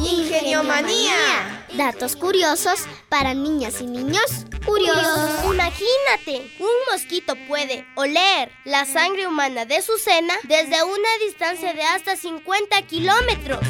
Ingeniomanía. 0.00 1.66
Datos 1.76 2.16
curiosos 2.16 2.80
para 3.08 3.32
niñas 3.32 3.80
y 3.80 3.86
niños 3.86 4.44
curiosos. 4.70 5.44
Imagínate, 5.44 6.50
un 6.58 6.92
mosquito 6.92 7.34
puede 7.48 7.86
oler 7.96 8.52
la 8.64 8.84
sangre 8.86 9.26
humana 9.26 9.64
de 9.64 9.82
su 9.82 9.98
cena 9.98 10.34
desde 10.44 10.82
una 10.84 11.08
distancia 11.24 11.74
de 11.74 11.82
hasta 11.82 12.16
50 12.16 12.82
kilómetros. 12.82 13.60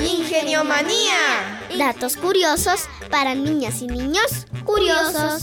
Ingeniomanía. 0.00 1.60
Datos 1.78 2.16
curiosos 2.16 2.88
para 3.10 3.34
niñas 3.34 3.80
y 3.80 3.86
niños 3.86 4.46
curiosos. 4.64 5.42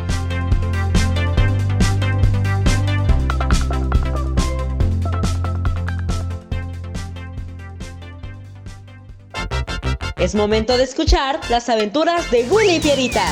Es 10.21 10.35
momento 10.35 10.77
de 10.77 10.83
escuchar 10.83 11.39
las 11.49 11.67
aventuras 11.67 12.29
de 12.29 12.43
Willy 12.43 12.75
y 12.75 12.79
Pierita. 12.79 13.25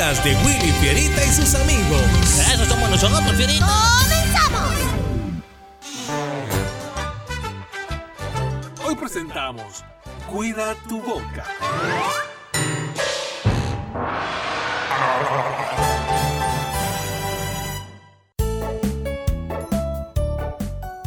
Aventuras 0.00 0.24
de 0.24 0.34
Willy 0.44 0.72
Fierita 0.80 1.24
y 1.24 1.28
sus 1.28 1.54
amigos. 1.54 2.02
Eso 2.52 2.64
somos 2.64 2.90
nosotros, 2.90 3.32
Fierita. 3.36 3.66
¡Comenzamos! 4.00 4.74
Hoy 8.84 8.94
presentamos 8.96 9.84
Cuida 10.30 10.74
tu 10.88 11.00
boca. 11.02 11.44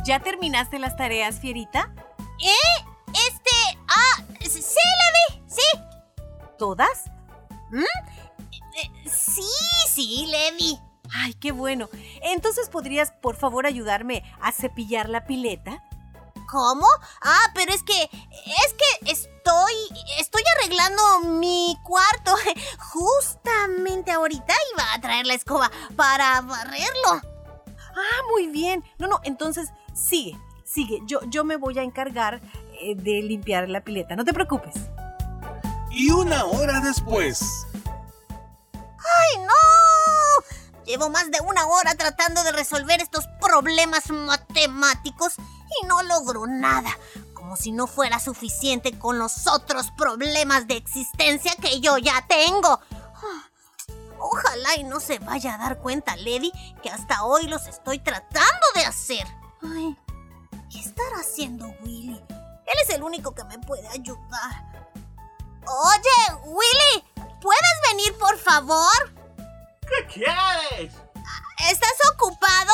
¿Ya 0.06 0.20
terminaste 0.20 0.80
las 0.80 0.98
tareas, 0.98 1.40
Fierita? 1.40 1.94
¿Eh? 2.42 2.86
Este... 3.14 3.80
Ah, 3.88 4.24
sí, 4.42 4.60
Levi, 4.60 5.44
sí. 5.48 5.64
¿Todas? 6.58 7.06
Eh, 7.74 8.13
Sí, 9.94 10.26
Levi. 10.28 10.80
Ay, 11.14 11.36
qué 11.36 11.52
bueno. 11.52 11.90
Entonces, 12.24 12.70
¿podrías, 12.70 13.12
por 13.12 13.36
favor, 13.36 13.68
ayudarme 13.68 14.24
a 14.42 14.52
cepillar 14.52 15.08
la 15.10 15.26
pileta? 15.26 15.84
¿Cómo? 16.50 16.88
Ah, 17.22 17.52
pero 17.54 17.74
es 17.74 17.84
que... 17.84 18.04
Es 18.04 18.74
que 18.74 19.12
estoy... 19.12 19.74
Estoy 20.20 20.42
arreglando 20.58 21.22
mi 21.40 21.78
cuarto. 21.84 22.36
Justamente 22.92 24.12
ahorita 24.12 24.54
iba 24.74 24.94
a 24.94 25.02
traer 25.02 25.28
la 25.28 25.36
escoba 25.36 25.72
para 25.96 26.42
barrerlo. 26.42 27.22
Ah, 27.96 28.22
muy 28.32 28.48
bien. 28.48 28.84
No, 28.98 29.08
no, 29.08 29.20
entonces 29.24 29.70
sigue, 29.94 30.36
sigue. 30.66 31.02
Yo, 31.06 31.20
yo 31.28 31.44
me 31.44 31.58
voy 31.58 31.78
a 31.78 31.84
encargar 31.84 32.42
eh, 32.82 32.96
de 32.96 33.22
limpiar 33.22 33.70
la 33.70 33.84
pileta. 33.84 34.16
No 34.16 34.26
te 34.26 34.34
preocupes. 34.34 34.74
Y 35.92 36.10
una 36.10 36.46
hora 36.46 36.80
después. 36.80 37.68
¡Ay, 38.74 39.42
no! 39.42 39.83
Llevo 40.86 41.10
más 41.10 41.32
de 41.32 41.40
una 41.42 41.66
hora 41.68 41.96
tratando 41.96 42.44
de 42.44 42.52
resolver 42.52 43.02
estos 43.02 43.26
problemas 43.40 44.10
matemáticos 44.10 45.34
y 45.82 45.86
no 45.86 46.04
logro 46.04 46.46
nada. 46.48 46.98
Como 47.34 47.56
si 47.56 47.72
no 47.72 47.88
fuera 47.88 48.20
suficiente 48.20 48.98
con 48.98 49.20
los 49.20 49.48
otros 49.48 49.92
problemas 49.92 50.68
de 50.68 50.78
existencia 50.78 51.54
que 51.62 51.80
yo 51.80 51.98
ya 51.98 52.26
tengo. 52.28 52.80
Ah, 53.00 53.50
Ojalá 54.26 54.78
y 54.78 54.86
no 54.86 55.02
se 55.02 55.20
vaya 55.20 55.56
a 55.56 55.58
dar 55.58 55.80
cuenta 55.80 56.16
Lady 56.16 56.52
que 56.82 56.90
hasta 56.90 57.26
hoy 57.26 57.48
los 57.48 57.68
estoy 57.68 58.00
tratando 58.00 58.66
de 58.74 58.86
hacer. 58.86 59.28
Ay, 59.62 59.98
¿qué 60.72 60.80
estará 60.80 61.18
haciendo 61.20 61.68
Willy? 61.82 62.24
Él 62.30 62.74
es 62.82 62.90
el 62.92 63.04
único 63.04 63.36
que 63.36 63.44
me 63.44 63.60
puede 63.60 63.86
ayudar. 63.90 64.90
Oye, 65.66 66.40
Willy, 66.46 67.04
¿puedes 67.42 67.92
venir 67.92 68.18
por 68.18 68.38
favor? 68.40 69.23
¿Qué 69.98 70.06
quieres? 70.14 70.94
¿Estás 71.70 71.94
ocupado? 72.14 72.74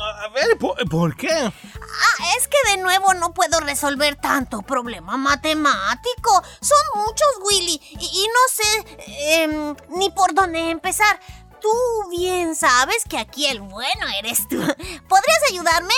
A 0.00 0.28
ver, 0.28 0.56
¿por, 0.58 0.88
por 0.88 1.16
qué? 1.16 1.30
Ah, 1.30 2.24
es 2.38 2.48
que 2.48 2.70
de 2.70 2.78
nuevo 2.78 3.12
no 3.14 3.34
puedo 3.34 3.60
resolver 3.60 4.16
tanto 4.16 4.62
problema 4.62 5.16
matemático. 5.16 6.42
Son 6.60 7.02
muchos, 7.04 7.28
Willy, 7.44 7.80
y, 7.90 8.04
y 8.04 8.26
no 8.28 8.40
sé 8.50 9.42
em, 9.42 9.76
ni 9.98 10.10
por 10.10 10.34
dónde 10.34 10.70
empezar. 10.70 11.20
Tú 11.60 11.70
bien 12.10 12.54
sabes 12.56 13.04
que 13.08 13.18
aquí 13.18 13.46
el 13.46 13.60
bueno 13.60 14.06
eres 14.18 14.48
tú. 14.48 14.56
¿Podrías 15.08 15.40
ayudarme? 15.50 15.94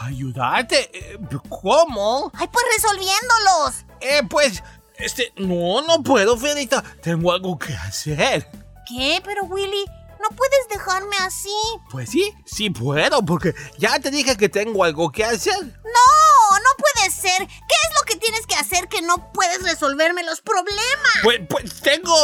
¿Ayudarte? 0.00 0.90
Eh, 0.92 1.18
¿Cómo? 1.48 2.30
Ay, 2.34 2.48
pues 2.48 2.64
resolviéndolos. 2.76 3.84
Eh, 4.00 4.22
pues, 4.28 4.62
este, 4.96 5.32
no, 5.36 5.82
no 5.82 6.02
puedo, 6.02 6.36
Fierita. 6.38 6.82
Tengo 7.02 7.32
algo 7.32 7.58
que 7.58 7.74
hacer. 7.74 8.48
¿Qué? 8.86 9.20
Pero 9.24 9.44
Willy, 9.44 9.84
no 10.20 10.36
puedes 10.36 10.68
dejarme 10.70 11.16
así. 11.20 11.54
Pues 11.90 12.10
sí, 12.10 12.32
sí 12.44 12.70
puedo, 12.70 13.24
porque 13.24 13.54
ya 13.78 13.98
te 13.98 14.10
dije 14.10 14.36
que 14.36 14.48
tengo 14.48 14.84
algo 14.84 15.10
que 15.10 15.24
hacer. 15.24 15.56
No, 15.60 16.58
no 16.58 16.70
puede 16.78 17.10
ser. 17.10 17.46
¿Qué 17.46 17.76
es 17.84 17.90
lo 17.98 18.04
que 18.06 18.16
tienes 18.16 18.46
que 18.46 18.54
hacer 18.54 18.88
que 18.88 19.02
no 19.02 19.32
puedes 19.32 19.62
resolverme 19.62 20.22
los 20.24 20.40
problemas? 20.40 21.12
Pues, 21.22 21.40
pues 21.48 21.80
tengo. 21.80 22.14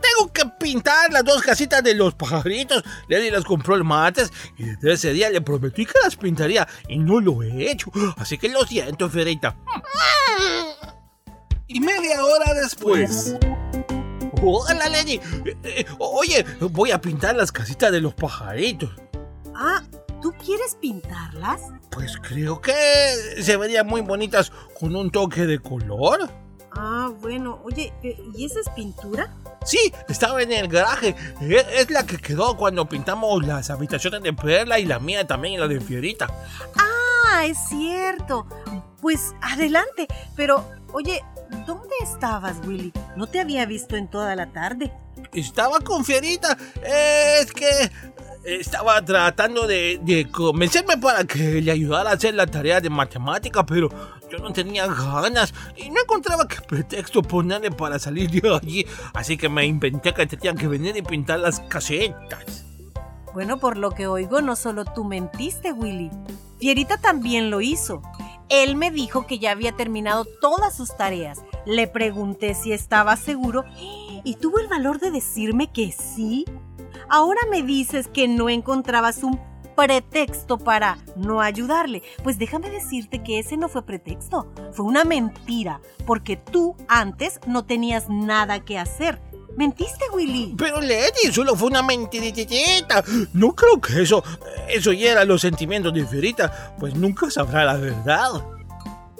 Tengo 0.00 0.30
que 0.34 0.44
pintar 0.60 1.10
las 1.12 1.24
dos 1.24 1.40
casitas 1.40 1.82
de 1.82 1.94
los 1.94 2.14
pajaritos. 2.14 2.84
Lady 3.08 3.30
las 3.30 3.44
compró 3.44 3.74
el 3.74 3.84
martes 3.84 4.30
y 4.58 4.64
desde 4.64 4.92
ese 4.92 5.12
día 5.14 5.30
le 5.30 5.40
prometí 5.40 5.86
que 5.86 5.98
las 6.02 6.16
pintaría 6.16 6.68
y 6.88 6.98
no 6.98 7.20
lo 7.20 7.42
he 7.42 7.70
hecho. 7.70 7.90
Así 8.18 8.36
que 8.36 8.50
lo 8.50 8.66
siento, 8.66 9.08
Ferita. 9.08 9.56
Y 11.66 11.80
media 11.80 12.22
hora 12.22 12.52
después. 12.52 13.34
Hola, 14.46 14.88
Lady. 14.90 15.14
Eh, 15.44 15.56
eh, 15.64 15.86
oye, 15.98 16.44
voy 16.70 16.90
a 16.90 17.00
pintar 17.00 17.34
las 17.34 17.50
casitas 17.50 17.90
de 17.90 18.00
los 18.00 18.14
pajaritos. 18.14 18.90
Ah, 19.54 19.82
¿tú 20.20 20.32
quieres 20.44 20.76
pintarlas? 20.80 21.60
Pues 21.90 22.16
creo 22.18 22.60
que 22.60 22.72
se 23.40 23.56
verían 23.56 23.86
muy 23.86 24.00
bonitas 24.02 24.52
con 24.78 24.94
un 24.96 25.10
toque 25.10 25.46
de 25.46 25.58
color. 25.60 26.28
Ah, 26.76 27.10
bueno, 27.20 27.60
oye, 27.64 27.92
eh, 28.02 28.16
¿y 28.36 28.44
esa 28.44 28.60
es 28.60 28.68
pintura? 28.70 29.32
Sí, 29.64 29.92
estaba 30.08 30.42
en 30.42 30.52
el 30.52 30.68
garaje. 30.68 31.14
E- 31.40 31.64
Es 31.76 31.88
la 31.90 32.04
que 32.04 32.18
quedó 32.18 32.56
cuando 32.56 32.86
pintamos 32.88 33.46
las 33.46 33.70
habitaciones 33.70 34.22
de 34.22 34.32
Perla 34.32 34.78
y 34.78 34.84
la 34.84 34.98
mía 34.98 35.26
también 35.26 35.54
y 35.54 35.58
la 35.58 35.68
de 35.68 35.80
Fierita. 35.80 36.26
Ah, 36.76 37.46
es 37.46 37.56
cierto. 37.68 38.46
Pues 39.00 39.34
adelante. 39.40 40.06
Pero, 40.36 40.68
oye, 40.92 41.22
¿dónde 41.66 41.94
estabas, 42.02 42.56
Willy? 42.66 42.92
No 43.16 43.26
te 43.26 43.40
había 43.40 43.66
visto 43.66 43.96
en 43.96 44.08
toda 44.08 44.34
la 44.36 44.52
tarde. 44.52 44.92
Estaba 45.32 45.80
con 45.80 46.04
Fierita. 46.04 46.56
Es 46.82 47.52
que 47.52 47.90
estaba 48.44 49.02
tratando 49.02 49.66
de, 49.66 49.98
de 50.02 50.30
convencerme 50.30 50.98
para 50.98 51.24
que 51.24 51.62
le 51.62 51.70
ayudara 51.70 52.10
a 52.10 52.14
hacer 52.14 52.34
la 52.34 52.46
tarea 52.46 52.80
de 52.80 52.90
matemática, 52.90 53.64
pero 53.64 53.88
yo 54.30 54.38
no 54.38 54.52
tenía 54.52 54.86
ganas 54.86 55.54
y 55.76 55.90
no 55.90 56.00
encontraba 56.02 56.46
qué 56.46 56.60
pretexto 56.60 57.22
ponerle 57.22 57.70
para 57.70 57.98
salir 57.98 58.30
de 58.30 58.54
allí. 58.54 58.86
Así 59.12 59.36
que 59.36 59.48
me 59.48 59.64
inventé 59.64 60.12
que 60.12 60.26
tenía 60.26 60.54
que 60.54 60.68
venir 60.68 60.96
y 60.96 61.02
pintar 61.02 61.40
las 61.40 61.60
casetas. 61.60 62.64
Bueno, 63.32 63.58
por 63.58 63.76
lo 63.76 63.90
que 63.90 64.06
oigo, 64.06 64.40
no 64.42 64.54
solo 64.54 64.84
tú 64.84 65.04
mentiste, 65.04 65.72
Willy. 65.72 66.10
Fierita 66.58 66.98
también 66.98 67.50
lo 67.50 67.60
hizo. 67.60 68.00
Él 68.48 68.76
me 68.76 68.90
dijo 68.90 69.26
que 69.26 69.38
ya 69.38 69.52
había 69.52 69.72
terminado 69.72 70.24
todas 70.40 70.76
sus 70.76 70.96
tareas. 70.96 71.42
Le 71.66 71.86
pregunté 71.86 72.54
si 72.54 72.72
estaba 72.72 73.16
seguro 73.16 73.64
y 74.24 74.36
tuvo 74.36 74.58
el 74.58 74.68
valor 74.68 75.00
de 75.00 75.10
decirme 75.10 75.72
que 75.72 75.92
sí. 75.92 76.44
Ahora 77.08 77.40
me 77.50 77.62
dices 77.62 78.08
que 78.08 78.28
no 78.28 78.48
encontrabas 78.48 79.22
un 79.22 79.40
pretexto 79.74 80.58
para 80.58 80.98
no 81.16 81.40
ayudarle. 81.40 82.02
Pues 82.22 82.38
déjame 82.38 82.70
decirte 82.70 83.22
que 83.22 83.38
ese 83.38 83.56
no 83.56 83.68
fue 83.68 83.84
pretexto, 83.84 84.52
fue 84.72 84.86
una 84.86 85.04
mentira, 85.04 85.80
porque 86.06 86.36
tú 86.36 86.76
antes 86.88 87.40
no 87.46 87.64
tenías 87.64 88.08
nada 88.08 88.60
que 88.60 88.78
hacer. 88.78 89.20
¿Mentiste, 89.56 90.04
Willy? 90.12 90.54
Pero 90.58 90.80
Lady, 90.80 91.32
solo 91.32 91.54
fue 91.54 91.68
una 91.68 91.82
mentiritita. 91.82 93.04
No 93.32 93.54
creo 93.54 93.80
que 93.80 94.02
eso, 94.02 94.22
eso 94.68 94.92
hiera 94.92 95.24
los 95.24 95.40
sentimientos 95.40 95.94
de 95.94 96.06
Fierita, 96.06 96.74
pues 96.78 96.94
nunca 96.94 97.30
sabrá 97.30 97.64
la 97.64 97.74
verdad. 97.74 98.30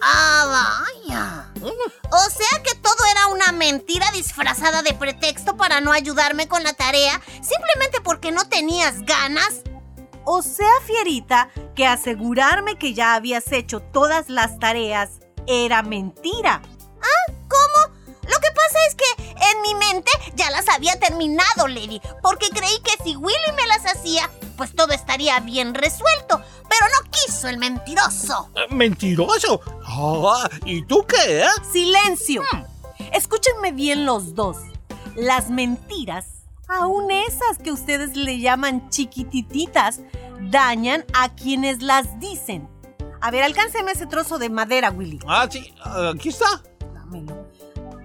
Ah, 0.02 0.84
vaya. 1.04 1.52
O 1.62 2.30
sea 2.30 2.62
que 2.62 2.74
todo 2.74 2.96
era 3.10 3.28
una 3.28 3.52
mentira 3.52 4.10
disfrazada 4.12 4.82
de 4.82 4.92
pretexto 4.92 5.56
para 5.56 5.80
no 5.80 5.92
ayudarme 5.92 6.46
con 6.46 6.62
la 6.62 6.74
tarea, 6.74 7.20
simplemente 7.40 8.00
porque 8.02 8.30
no 8.30 8.48
tenías 8.48 9.02
ganas. 9.02 9.62
O 10.24 10.42
sea, 10.42 10.70
Fierita, 10.86 11.48
que 11.74 11.86
asegurarme 11.86 12.76
que 12.76 12.94
ya 12.94 13.14
habías 13.14 13.50
hecho 13.52 13.80
todas 13.80 14.28
las 14.28 14.58
tareas 14.58 15.20
era 15.46 15.82
mentira. 15.82 16.60
¿Ah? 17.00 17.32
¿Cómo? 17.48 17.73
Había 20.74 20.98
terminado, 20.98 21.68
Lady, 21.68 22.00
porque 22.22 22.48
creí 22.50 22.78
que 22.82 23.02
si 23.04 23.16
Willy 23.16 23.52
me 23.56 23.66
las 23.66 23.84
hacía, 23.87 24.30
pues 24.56 24.74
todo 24.74 24.92
estaría 24.92 25.38
bien 25.40 25.74
resuelto. 25.74 26.40
Pero 26.68 26.87
no 27.02 27.10
quiso 27.10 27.48
el 27.48 27.58
mentiroso. 27.58 28.50
¿Mentiroso? 28.70 29.60
Ah, 29.87 30.48
¿Y 30.64 30.82
tú 30.87 31.04
qué? 31.06 31.40
eh? 31.42 31.46
¡Silencio! 31.72 32.42
Escúchenme 33.12 33.72
bien 33.72 34.06
los 34.06 34.34
dos. 34.34 34.56
Las 35.14 35.50
mentiras, 35.50 36.26
aun 36.68 37.10
esas 37.10 37.58
que 37.62 37.70
ustedes 37.70 38.16
le 38.16 38.40
llaman 38.40 38.88
chiquitititas, 38.90 40.00
dañan 40.50 41.04
a 41.12 41.34
quienes 41.34 41.82
las 41.82 42.18
dicen. 42.18 42.68
A 43.20 43.30
ver, 43.30 43.42
alcánceme 43.44 43.92
ese 43.92 44.06
trozo 44.06 44.38
de 44.38 44.50
madera, 44.50 44.90
Willy. 44.90 45.18
Ah, 45.26 45.46
sí, 45.50 45.72
aquí 46.12 46.30
está. 46.30 46.62
Dámelo. 46.92 47.48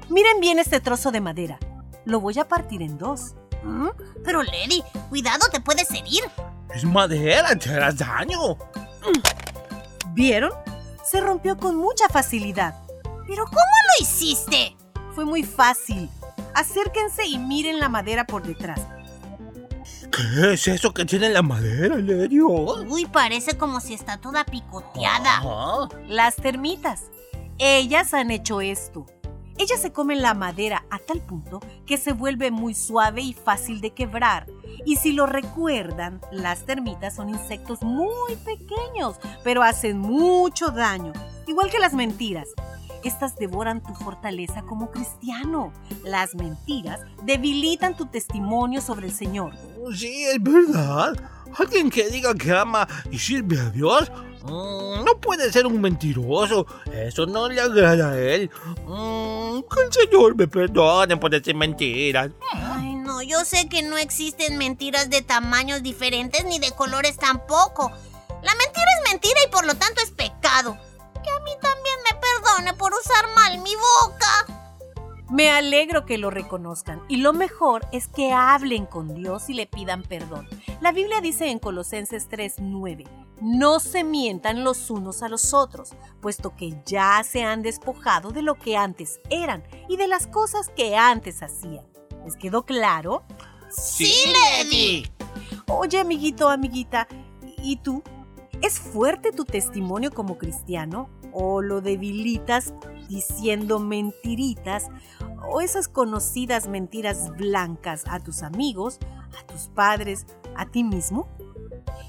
Miren 0.10 0.40
bien 0.40 0.60
este 0.60 0.80
trozo 0.80 1.12
de 1.12 1.22
madera. 1.22 1.60
Lo 2.10 2.20
voy 2.20 2.40
a 2.40 2.48
partir 2.48 2.82
en 2.82 2.98
dos. 2.98 3.36
¿Mm? 3.64 3.90
Pero, 4.24 4.42
Lady, 4.42 4.84
cuidado, 5.10 5.48
te 5.52 5.62
puedes 5.62 5.90
herir. 5.92 6.24
Es 6.74 6.84
madera, 6.84 7.56
te 7.56 7.70
harás 7.70 7.98
daño. 7.98 8.58
¿Vieron? 10.14 10.52
Se 11.04 11.22
rompió 11.22 11.56
con 11.56 11.78
mucha 11.78 12.10
facilidad. 12.10 12.76
¿Pero 13.28 13.46
cómo 13.46 13.60
lo 13.60 14.04
hiciste? 14.04 14.76
Fue 15.14 15.24
muy 15.24 15.44
fácil. 15.44 16.10
Acérquense 16.56 17.26
y 17.28 17.38
miren 17.38 17.80
la 17.80 17.90
madera 17.90 18.26
por 18.26 18.42
detrás. 18.42 18.82
¿Qué 20.12 20.54
es 20.54 20.68
eso 20.68 20.92
que 20.94 21.06
tiene 21.06 21.30
la 21.30 21.44
madera, 21.44 21.96
Lady? 21.98 22.42
Uy, 22.42 23.06
parece 23.06 23.56
como 23.56 23.80
si 23.82 23.94
está 23.94 24.18
toda 24.18 24.46
picoteada. 24.46 25.38
Ajá. 25.38 25.90
Las 26.08 26.36
termitas. 26.38 27.04
Ellas 27.60 28.16
han 28.16 28.32
hecho 28.32 28.62
esto. 28.62 29.06
Ellas 29.60 29.82
se 29.82 29.92
comen 29.92 30.22
la 30.22 30.34
madera 30.34 30.86
a 30.90 31.00
tal 31.00 31.20
punto 31.20 31.60
que 31.86 31.98
se 31.98 32.14
vuelve 32.14 32.50
muy 32.50 32.74
suave 32.74 33.20
y 33.20 33.34
fácil 33.34 33.82
de 33.82 33.92
quebrar. 33.92 34.48
Y 34.86 34.96
si 34.96 35.12
lo 35.12 35.26
recuerdan, 35.26 36.22
las 36.32 36.66
termitas 36.66 37.18
son 37.18 37.28
insectos 37.28 37.82
muy 37.82 38.38
pequeños, 38.46 39.18
pero 39.44 39.62
hacen 39.62 40.00
mucho 40.00 40.70
daño, 40.70 41.12
igual 41.46 41.70
que 41.70 41.78
las 41.78 41.94
mentiras. 41.94 42.48
Estas 43.04 43.36
devoran 43.36 43.84
tu 43.84 43.94
fortaleza 43.96 44.62
como 44.62 44.92
cristiano. 44.92 45.74
Las 46.06 46.36
mentiras 46.36 47.02
debilitan 47.24 47.98
tu 47.98 48.06
testimonio 48.06 48.80
sobre 48.80 49.08
el 49.08 49.14
Señor. 49.14 49.52
Sí, 49.94 50.24
es 50.24 50.42
verdad. 50.42 51.18
Alguien 51.58 51.90
que 51.90 52.10
diga 52.10 52.34
que 52.34 52.54
ama 52.54 52.88
y 53.12 53.20
sirve 53.20 53.60
a 53.60 53.70
Dios 53.72 54.10
mm, 54.44 55.04
no 55.04 55.20
puede 55.20 55.52
ser 55.52 55.66
un 55.66 55.82
mentiroso. 55.82 56.66
Eso 56.94 57.26
no 57.26 57.50
le 57.50 57.62
agrada 57.62 58.12
a 58.12 58.18
él. 58.18 58.50
Mm, 58.86 59.60
que 59.62 59.82
el 59.86 59.94
Señor 59.94 60.36
me 60.36 60.48
perdone 60.48 61.18
por 61.18 61.32
decir 61.32 61.56
mentiras. 61.56 62.30
Ay, 62.52 62.96
no, 62.96 63.22
yo 63.22 63.44
sé 63.46 63.68
que 63.70 63.82
no 63.82 63.98
existen 63.98 64.58
mentiras 64.58 65.10
de 65.10 65.22
tamaños 65.22 65.84
diferentes 65.84 66.46
ni 66.46 66.60
de 66.60 66.72
colores 66.72 67.18
tampoco. 67.18 67.92
La 68.42 68.56
mentira 68.56 68.88
es 68.98 69.12
mentira 69.12 69.40
y 69.46 69.52
por 69.52 69.66
lo 69.66 69.76
tanto 69.76 70.02
es 70.02 70.12
pecado. 70.12 70.78
Que 71.24 71.30
a 71.30 71.40
mí 71.42 71.52
también 71.62 71.96
me 72.10 72.18
perdone 72.20 72.74
por 72.74 72.94
usar 72.94 73.26
mal 73.36 73.58
mi 73.60 73.74
boca. 73.76 74.60
Me 75.30 75.52
alegro 75.52 76.06
que 76.06 76.18
lo 76.18 76.32
reconozcan 76.32 77.04
y 77.08 77.18
lo 77.18 77.34
mejor 77.34 77.86
es 77.92 78.08
que 78.08 78.32
hablen 78.32 78.88
con 78.88 79.14
Dios 79.14 79.48
y 79.50 79.54
le 79.54 79.68
pidan 79.68 80.02
perdón. 80.02 80.48
La 80.82 80.92
Biblia 80.92 81.22
dice 81.22 81.52
en 81.52 81.60
Colosenses 81.60 82.28
3:9, 82.30 83.06
no 83.42 83.80
se 83.80 84.04
mientan 84.04 84.64
los 84.64 84.90
unos 84.90 85.24
a 85.24 85.30
los 85.30 85.54
otros, 85.54 85.92
puesto 86.22 86.56
que 86.56 86.82
ya 86.86 87.24
se 87.24 87.44
han 87.44 87.62
despojado 87.62 88.32
de 88.32 88.42
lo 88.42 88.56
que 88.56 88.78
antes 88.78 89.20
eran 89.30 89.64
y 89.88 89.98
de 89.98 90.08
las 90.08 90.28
cosas 90.28 90.70
que 90.70 90.96
antes 90.96 91.42
hacían. 91.42 91.86
¿Les 92.26 92.36
quedó 92.36 92.64
claro? 92.66 93.24
Sí, 93.70 94.14
Lady. 94.34 95.10
Oye, 95.68 96.00
amiguito, 96.00 96.50
amiguita, 96.50 97.08
¿y 97.64 97.78
tú? 97.78 98.04
¿Es 98.62 98.80
fuerte 98.80 99.32
tu 99.32 99.46
testimonio 99.46 100.12
como 100.12 100.38
cristiano? 100.38 101.10
¿O 101.32 101.62
lo 101.62 101.82
debilitas 101.82 102.74
diciendo 103.08 103.80
mentiritas? 103.80 104.88
¿O 105.50 105.62
esas 105.62 105.88
conocidas 105.88 106.68
mentiras 106.68 107.30
blancas 107.38 108.04
a 108.08 108.20
tus 108.20 108.44
amigos, 108.44 109.00
a 109.40 109.46
tus 109.46 109.68
padres, 109.68 110.26
a 110.56 110.66
ti 110.66 110.84
mismo? 110.84 111.28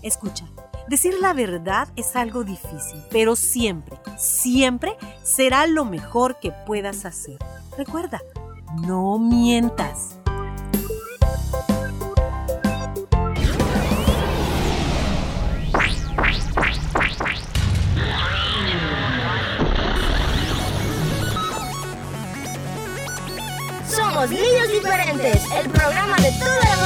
Escucha, 0.02 0.46
decir 0.90 1.14
la 1.20 1.32
verdad 1.32 1.88
es 1.94 2.16
algo 2.16 2.42
difícil, 2.42 3.00
pero 3.10 3.36
siempre, 3.36 3.96
siempre 4.18 4.96
será 5.22 5.68
lo 5.68 5.84
mejor 5.84 6.40
que 6.40 6.50
puedas 6.66 7.04
hacer. 7.04 7.38
Recuerda, 7.78 8.20
no 8.82 9.16
mientas. 9.20 10.16
Somos 23.88 24.28
Niños 24.28 24.72
Diferentes, 24.72 25.44
el 25.52 25.70
programa 25.70 26.16
de 26.16 26.32
toda 26.32 26.58
la 26.64 26.76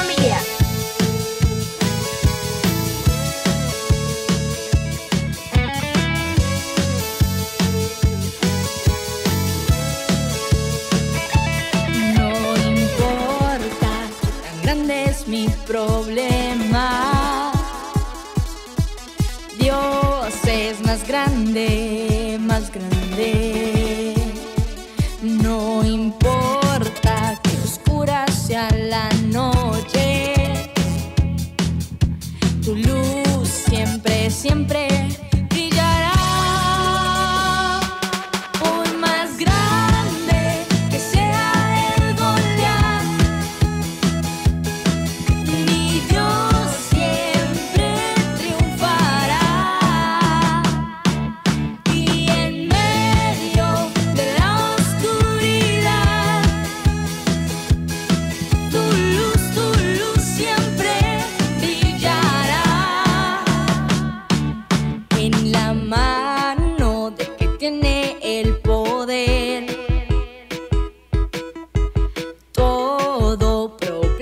problema. 15.75 16.34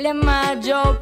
Todo 0.02 0.14
problema 0.14 1.01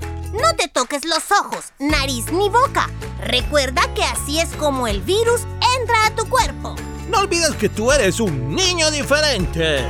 No 0.33 0.55
te 0.55 0.69
toques 0.69 1.03
los 1.03 1.29
ojos, 1.31 1.73
nariz 1.77 2.31
ni 2.31 2.47
boca. 2.47 2.89
Recuerda 3.19 3.81
que 3.93 4.03
así 4.03 4.39
es 4.39 4.49
como 4.55 4.87
el 4.87 5.01
virus 5.01 5.41
entra 5.79 6.05
a 6.05 6.15
tu 6.15 6.25
cuerpo. 6.29 6.75
No 7.09 7.19
olvides 7.19 7.51
que 7.55 7.67
tú 7.67 7.91
eres 7.91 8.21
un 8.21 8.55
niño 8.55 8.89
diferente. 8.91 9.85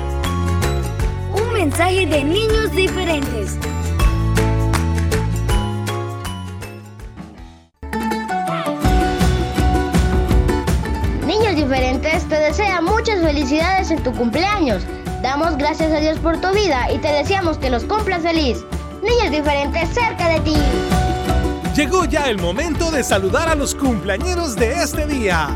Un 1.32 1.54
mensaje 1.54 2.08
de 2.08 2.24
niños 2.24 2.72
diferentes. 2.72 3.58
Niños 11.28 11.56
diferentes 11.56 12.28
te 12.28 12.36
desea 12.36 12.82
muchas 12.82 13.22
felicidades 13.22 13.92
en 13.92 14.02
tu 14.02 14.12
cumpleaños. 14.14 14.82
Damos 15.22 15.56
gracias 15.58 15.92
a 15.92 16.00
Dios 16.00 16.18
por 16.18 16.42
tu 16.42 16.50
vida 16.50 16.92
y 16.92 16.98
te 16.98 17.10
deseamos 17.10 17.60
que 17.60 17.70
los 17.70 17.84
cumplas 17.84 18.24
feliz. 18.24 18.58
Niños 19.02 19.32
diferentes 19.32 19.90
cerca 19.90 20.30
de 20.30 20.40
ti. 20.42 20.56
Llegó 21.76 22.06
ya 22.06 22.30
el 22.30 22.38
momento 22.38 22.92
de 22.92 23.04
saludar 23.04 23.50
a 23.50 23.56
los 23.56 23.74
cumpleañeros 23.74 24.56
de 24.56 24.74
este 24.74 25.08
día. 25.08 25.50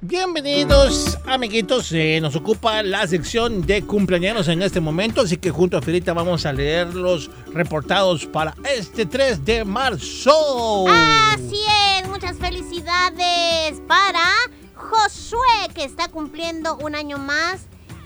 Bienvenidos, 0.00 1.18
amiguitos. 1.26 1.92
Eh, 1.92 2.18
nos 2.20 2.34
ocupa 2.34 2.82
la 2.82 3.06
sección 3.06 3.64
de 3.64 3.82
cumpleaños 3.82 4.48
en 4.48 4.62
este 4.62 4.80
momento, 4.80 5.20
así 5.20 5.36
que 5.36 5.50
junto 5.50 5.76
a 5.76 5.82
Filita 5.82 6.14
vamos 6.14 6.46
a 6.46 6.52
leer 6.52 6.94
los 6.94 7.30
reportados 7.52 8.26
para 8.26 8.54
este 8.76 9.06
3 9.06 9.44
de 9.44 9.64
marzo. 9.64 10.86
Así 10.88 11.60
es, 12.00 12.08
muchas 12.08 12.36
felicidades 12.38 13.80
para 13.86 14.22
Josué, 14.90 15.68
que 15.74 15.84
está 15.84 16.08
cumpliendo 16.08 16.76
un 16.78 16.94
año 16.94 17.18
más 17.18 17.62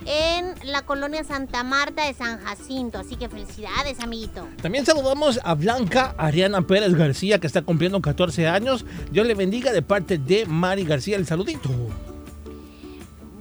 en 0.07 0.55
la 0.65 0.83
colonia 0.83 1.25
Santa 1.25 1.63
Marta 1.63 2.07
de 2.07 2.15
San 2.15 2.41
Jacinto. 2.43 2.99
Así 2.99 3.17
que 3.17 3.29
felicidades, 3.29 4.01
amiguito. 4.01 4.49
También 4.63 4.87
saludamos 4.87 5.41
a 5.45 5.55
Blanca 5.55 6.15
Ariana 6.19 6.63
Pérez 6.63 6.95
García, 6.95 7.39
que 7.39 7.47
está 7.47 7.63
cumpliendo 7.63 8.01
14 8.01 8.49
años. 8.49 8.85
Dios 9.11 9.27
le 9.27 9.35
bendiga 9.35 9.73
de 9.73 9.83
parte 9.83 10.19
de 10.19 10.47
Mari 10.47 10.85
García. 10.85 11.17
El 11.17 11.27
saludito. 11.27 11.71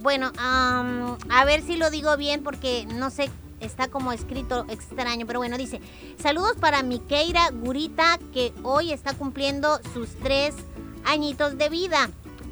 Bueno, 0.02 0.32
a 0.38 1.44
ver 1.44 1.62
si 1.62 1.76
lo 1.76 1.90
digo 1.90 2.16
bien 2.16 2.42
porque 2.42 2.86
no 2.86 3.10
sé, 3.10 3.30
está 3.60 3.88
como 3.88 4.12
escrito 4.12 4.64
extraño, 4.70 5.26
pero 5.26 5.40
bueno, 5.40 5.58
dice, 5.58 5.80
saludos 6.18 6.56
para 6.58 6.82
Miqueira 6.82 7.50
Gurita 7.50 8.18
que 8.32 8.54
hoy 8.62 8.92
está 8.92 9.12
cumpliendo 9.12 9.78
sus 9.92 10.08
tres 10.22 10.54
añitos 11.04 11.58
de 11.58 11.68
vida. 11.68 12.10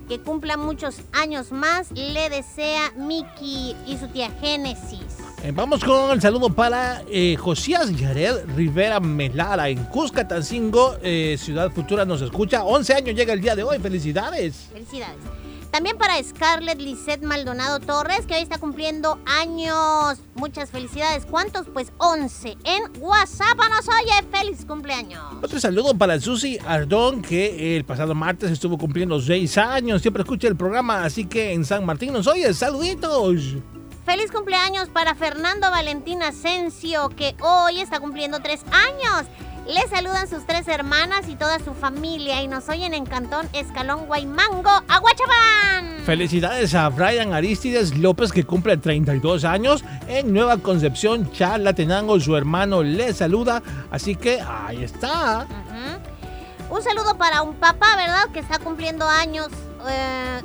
Que 0.09 0.19
cumpla 0.19 0.57
muchos 0.57 1.03
años 1.13 1.53
más, 1.53 1.91
le 1.93 2.31
desea 2.31 2.93
Miki 2.97 3.77
y 3.87 3.99
su 3.99 4.09
tía 4.09 4.31
Génesis. 4.41 5.19
Eh, 5.45 5.53
vamos 5.55 5.85
con 5.85 6.11
el 6.11 6.21
saludo 6.21 6.49
para 6.49 7.03
eh, 7.11 7.37
Josías 7.37 7.95
Yared 7.95 8.47
Rivera 8.57 9.01
Melara 9.01 9.69
en 9.69 9.85
Cuscatancingo, 9.85 10.97
eh, 11.03 11.37
Ciudad 11.39 11.71
Futura 11.71 12.05
nos 12.05 12.23
escucha. 12.23 12.65
11 12.65 12.95
años 12.95 13.15
llega 13.15 13.35
el 13.35 13.41
día 13.41 13.55
de 13.55 13.63
hoy. 13.63 13.79
Felicidades. 13.79 14.69
Felicidades. 14.73 15.17
También 15.71 15.99
para 15.99 16.23
Scarlett 16.23 16.81
Lisette 16.81 17.23
Maldonado 17.23 17.79
Torres, 17.79 18.27
que 18.27 18.35
hoy 18.35 18.43
está 18.43 18.59
cumpliendo 18.59 19.19
años. 19.27 20.19
Muchas 20.35 20.71
felicidades. 20.71 21.27
¿Cuántos? 21.27 21.67
Pues 21.73 21.93
11. 21.99 22.57
En 22.65 22.83
WhatsApp 23.01 23.59
nos 23.71 23.87
oye. 23.89 24.27
Feliz 24.33 24.65
cumpleaños. 24.65 25.23
Otro 25.43 25.61
saludo 25.61 25.97
para 25.97 26.19
Susi 26.21 26.59
Ardón, 26.67 27.23
que 27.23 27.77
el 27.77 27.85
pasado 27.85 28.15
martes 28.15 28.51
estuvo 28.51 28.79
cumpliendo 28.79 29.21
6 29.21 29.59
años. 29.59 30.03
Siempre 30.03 30.23
escucha 30.23 30.49
el 30.49 30.57
programa, 30.57 31.05
así 31.05 31.27
que 31.27 31.53
en 31.53 31.65
San 31.65 31.85
Martín 31.85 32.13
nos 32.13 32.27
oye. 32.27 32.53
Saluditos. 32.55 33.57
Feliz 34.07 34.33
cumpleaños 34.33 34.89
para 34.89 35.15
Fernando 35.15 35.71
Valentín 35.71 36.23
Asensio, 36.23 37.11
que 37.11 37.37
hoy 37.43 37.81
está 37.81 38.01
cumpliendo 38.01 38.41
tres 38.41 38.63
años. 38.73 39.27
Le 39.69 39.87
saludan 39.89 40.27
sus 40.29 40.47
tres 40.47 40.67
hermanas 40.67 41.29
y 41.29 41.37
toda 41.37 41.59
su 41.59 41.75
familia 41.75 42.43
y 42.43 42.49
nos 42.49 42.69
oyen 42.71 42.95
en 42.95 43.05
Cantón 43.05 43.47
Escalón 43.53 44.07
Guaymango, 44.07 44.71
Aguachabán. 44.89 45.99
Felicidades 46.07 46.75
a 46.75 46.89
Brian 46.89 47.35
Aristides 47.35 47.95
López, 47.99 48.33
que 48.33 48.45
cumple 48.45 48.79
32 48.79 49.45
años. 49.45 49.85
En 50.09 50.33
Nueva 50.33 50.57
Concepción, 50.57 51.31
Chalatenango, 51.33 52.19
su 52.19 52.35
hermano 52.35 52.83
le 52.83 53.13
saluda. 53.13 53.63
Así 53.91 54.17
que 54.17 54.41
ahí 54.41 54.83
está. 54.85 55.47
Un 56.71 56.83
saludo 56.83 57.19
para 57.19 57.43
un 57.43 57.55
papá, 57.55 57.95
¿verdad? 57.97 58.25
Que 58.33 58.39
está 58.41 58.59
cumpliendo 58.59 59.07
años. 59.07 59.49
eh, 59.87 60.41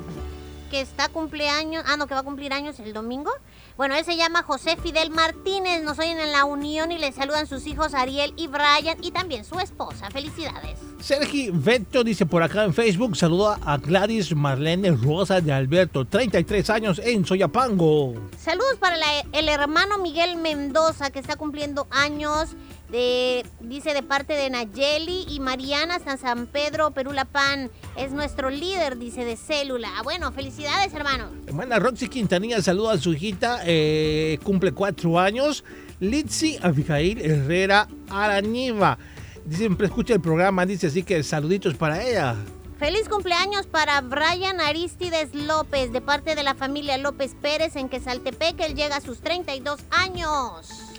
que 0.69 0.81
está 0.81 1.07
cumpleaños. 1.07 1.83
Ah, 1.88 1.97
no, 1.97 2.07
que 2.07 2.15
va 2.15 2.21
a 2.21 2.23
cumplir 2.23 2.51
años 2.51 2.79
el 2.79 2.93
domingo. 2.93 3.29
Bueno, 3.77 3.95
él 3.95 4.05
se 4.05 4.15
llama 4.15 4.43
José 4.43 4.77
Fidel 4.77 5.09
Martínez. 5.09 5.81
Nos 5.83 5.97
oyen 5.99 6.19
en 6.19 6.31
la 6.31 6.45
Unión 6.45 6.91
y 6.91 6.99
le 6.99 7.12
saludan 7.12 7.47
sus 7.47 7.65
hijos 7.65 7.93
Ariel 7.93 8.33
y 8.38 8.47
Brian 8.47 8.97
y 9.01 9.12
también 9.12 9.43
su 9.45 9.59
esposa. 9.59 10.09
Felicidades. 10.12 10.77
Sergi 11.01 11.49
Veto 11.51 12.03
dice 12.03 12.25
por 12.25 12.43
acá 12.43 12.63
en 12.63 12.73
Facebook, 12.73 13.17
saluda 13.17 13.59
a 13.65 13.77
Gladys 13.77 14.33
Marlene 14.36 14.91
Rosa 14.91 15.41
de 15.41 15.51
Alberto, 15.51 16.05
33 16.05 16.69
años 16.69 17.01
en 17.03 17.25
Soyapango. 17.25 18.13
Saludos 18.39 18.75
para 18.79 18.95
la- 18.95 19.21
el 19.33 19.49
hermano 19.49 19.97
Miguel 19.97 20.38
Mendoza, 20.38 21.09
que 21.09 21.19
está 21.19 21.36
cumpliendo 21.36 21.88
años. 21.91 22.49
De, 22.93 23.43
dice 23.60 23.95
de 23.95 24.03
parte 24.03 24.34
de 24.34 24.51
Nayeli 24.51 25.25
y 25.27 25.39
Mariana 25.39 25.97
San 25.97 26.19
San 26.19 26.45
Pedro 26.45 26.91
Perulapán. 26.91 27.71
Es 27.95 28.12
nuestro 28.12 28.51
líder, 28.51 28.99
dice, 28.99 29.25
de 29.25 29.36
célula. 29.36 29.89
Ah, 29.97 30.03
Bueno, 30.03 30.32
felicidades, 30.32 30.93
hermano. 30.93 31.32
Hermana 31.47 31.79
Roxy 31.79 32.08
Quintanilla 32.08 32.62
saluda 32.62 32.93
a 32.93 32.97
su 32.99 33.13
hijita, 33.13 33.62
eh, 33.65 34.38
cumple 34.43 34.73
cuatro 34.73 35.19
años. 35.19 35.63
Litsi 36.01 36.60
Abigail 36.62 37.19
Herrera 37.19 37.88
Arañiva. 38.12 38.99
Dice, 39.43 39.62
siempre 39.62 39.88
escucha 39.88 40.13
el 40.13 40.21
programa, 40.21 40.63
dice 40.63 40.86
así 40.86 41.01
que 41.01 41.23
saluditos 41.23 41.73
para 41.73 42.03
ella. 42.03 42.36
Feliz 42.77 43.10
cumpleaños 43.10 43.65
para 43.65 44.01
Brian 44.01 44.62
Aristides 44.62 45.34
López, 45.34 45.91
de 45.91 46.01
parte 46.01 46.36
de 46.36 46.43
la 46.43 46.53
familia 46.53 46.99
López 46.99 47.36
Pérez 47.41 47.75
en 47.75 47.89
Quesaltepec. 47.89 48.60
Él 48.60 48.75
llega 48.75 48.97
a 48.97 49.01
sus 49.01 49.19
32 49.21 49.79
años. 49.89 50.92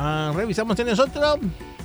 Ah, 0.00 0.32
revisamos, 0.34 0.76
¿tienes 0.76 0.98
otro? 1.00 1.38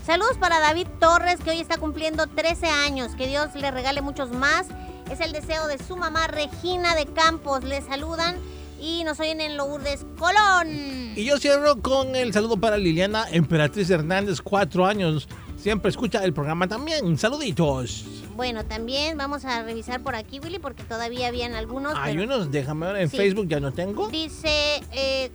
Saludos 0.05 0.37
para 0.39 0.59
David 0.59 0.87
Torres, 0.99 1.39
que 1.43 1.49
hoy 1.49 1.59
está 1.59 1.77
cumpliendo 1.77 2.27
13 2.27 2.67
años. 2.67 3.15
Que 3.15 3.27
Dios 3.27 3.55
le 3.55 3.71
regale 3.71 4.01
muchos 4.01 4.31
más. 4.31 4.67
Es 5.11 5.19
el 5.19 5.31
deseo 5.31 5.67
de 5.67 5.77
su 5.79 5.97
mamá 5.97 6.27
Regina 6.27 6.93
de 6.95 7.05
Campos. 7.07 7.63
Le 7.63 7.81
saludan 7.81 8.35
y 8.79 9.03
nos 9.03 9.19
oyen 9.19 9.41
en 9.41 9.57
Lourdes, 9.57 10.05
Colón. 10.19 10.67
Y 11.15 11.25
yo 11.25 11.39
cierro 11.39 11.81
con 11.81 12.15
el 12.15 12.33
saludo 12.33 12.57
para 12.57 12.77
Liliana 12.77 13.25
Emperatriz 13.31 13.89
Hernández, 13.89 14.41
cuatro 14.41 14.85
años. 14.85 15.27
Siempre 15.57 15.89
escucha 15.89 16.23
el 16.23 16.33
programa 16.33 16.67
también. 16.67 17.17
Saluditos. 17.17 18.05
Bueno, 18.35 18.65
también 18.65 19.17
vamos 19.17 19.45
a 19.45 19.63
revisar 19.63 20.01
por 20.01 20.15
aquí, 20.15 20.39
Willy, 20.39 20.59
porque 20.59 20.83
todavía 20.83 21.27
habían 21.29 21.55
algunos. 21.55 21.93
Hay 21.97 22.15
pero- 22.17 22.25
unos, 22.35 22.51
déjame 22.51 22.87
ver 22.87 22.97
en 22.97 23.09
Sí. 23.09 23.17
Facebook, 23.17 23.47
ya 23.47 23.59
no 23.59 23.71
tengo. 23.71 24.09
Dice, 24.09 24.81
eh, 24.91 25.31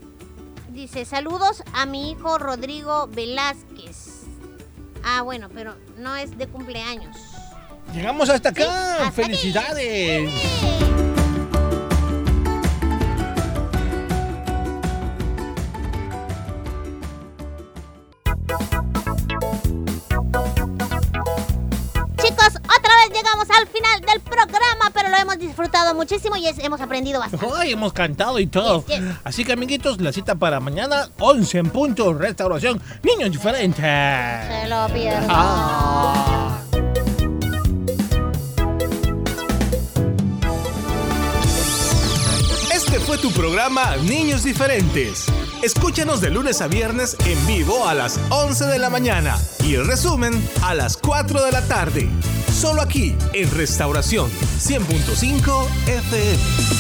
dice, 0.79 1.05
saludos 1.05 1.65
a 1.73 1.87
mi 1.87 2.13
hijo 2.13 2.39
Rodrigo 2.39 3.09
Velázquez. 3.09 4.27
Ah, 5.05 5.23
bueno, 5.23 5.49
pero 5.53 5.75
no 5.97 6.15
es 6.15 6.39
de 6.39 6.47
cumpleaños. 6.47 7.17
Llegamos 7.93 8.31
hasta 8.31 8.51
acá. 8.51 8.63
Sí, 8.63 8.69
hasta 8.71 9.07
aquí. 9.09 9.23
¡Felicidades! 9.23 10.88
Hemos 25.29 25.39
disfrutado 25.39 25.95
muchísimo 25.95 26.37
y 26.37 26.47
es- 26.47 26.59
hemos 26.59 26.81
aprendido 26.81 27.21
bastante. 27.21 27.47
Ay, 27.57 27.73
hemos 27.73 27.93
cantado 27.93 28.39
y 28.39 28.47
todo. 28.47 28.85
Yes, 28.87 29.01
yes. 29.01 29.15
Así 29.25 29.45
que, 29.45 29.53
amiguitos, 29.53 30.01
la 30.01 30.13
cita 30.13 30.35
para 30.37 30.61
mañana, 30.61 31.09
11 31.19 31.59
en 31.59 31.71
punto, 31.71 32.15
restauración, 32.15 32.81
niños 33.03 33.31
diferentes. 33.33 33.85
Se 33.85 34.69
lo 34.69 34.87
pierdan. 34.93 35.27
Ah. 35.29 36.59
Este 42.75 43.01
fue 43.01 43.19
tu 43.19 43.33
programa 43.33 43.97
Niños 43.97 44.45
Diferentes. 44.45 45.27
Escúchanos 45.63 46.21
de 46.21 46.31
lunes 46.31 46.61
a 46.61 46.69
viernes 46.69 47.17
en 47.27 47.47
vivo 47.47 47.87
a 47.89 47.95
las 47.95 48.19
11 48.31 48.67
de 48.67 48.79
la 48.79 48.89
mañana 48.91 49.37
y 49.65 49.75
el 49.75 49.87
resumen 49.87 50.33
a 50.63 50.75
las 50.75 50.97
4 50.97 51.43
de 51.45 51.53
la 51.53 51.63
tarde. 51.67 52.09
Solo 52.59 52.83
aquí 52.83 53.15
en 53.35 53.49
Restauración 53.53 54.29
100.5 54.59 55.69
FM. 55.87 56.78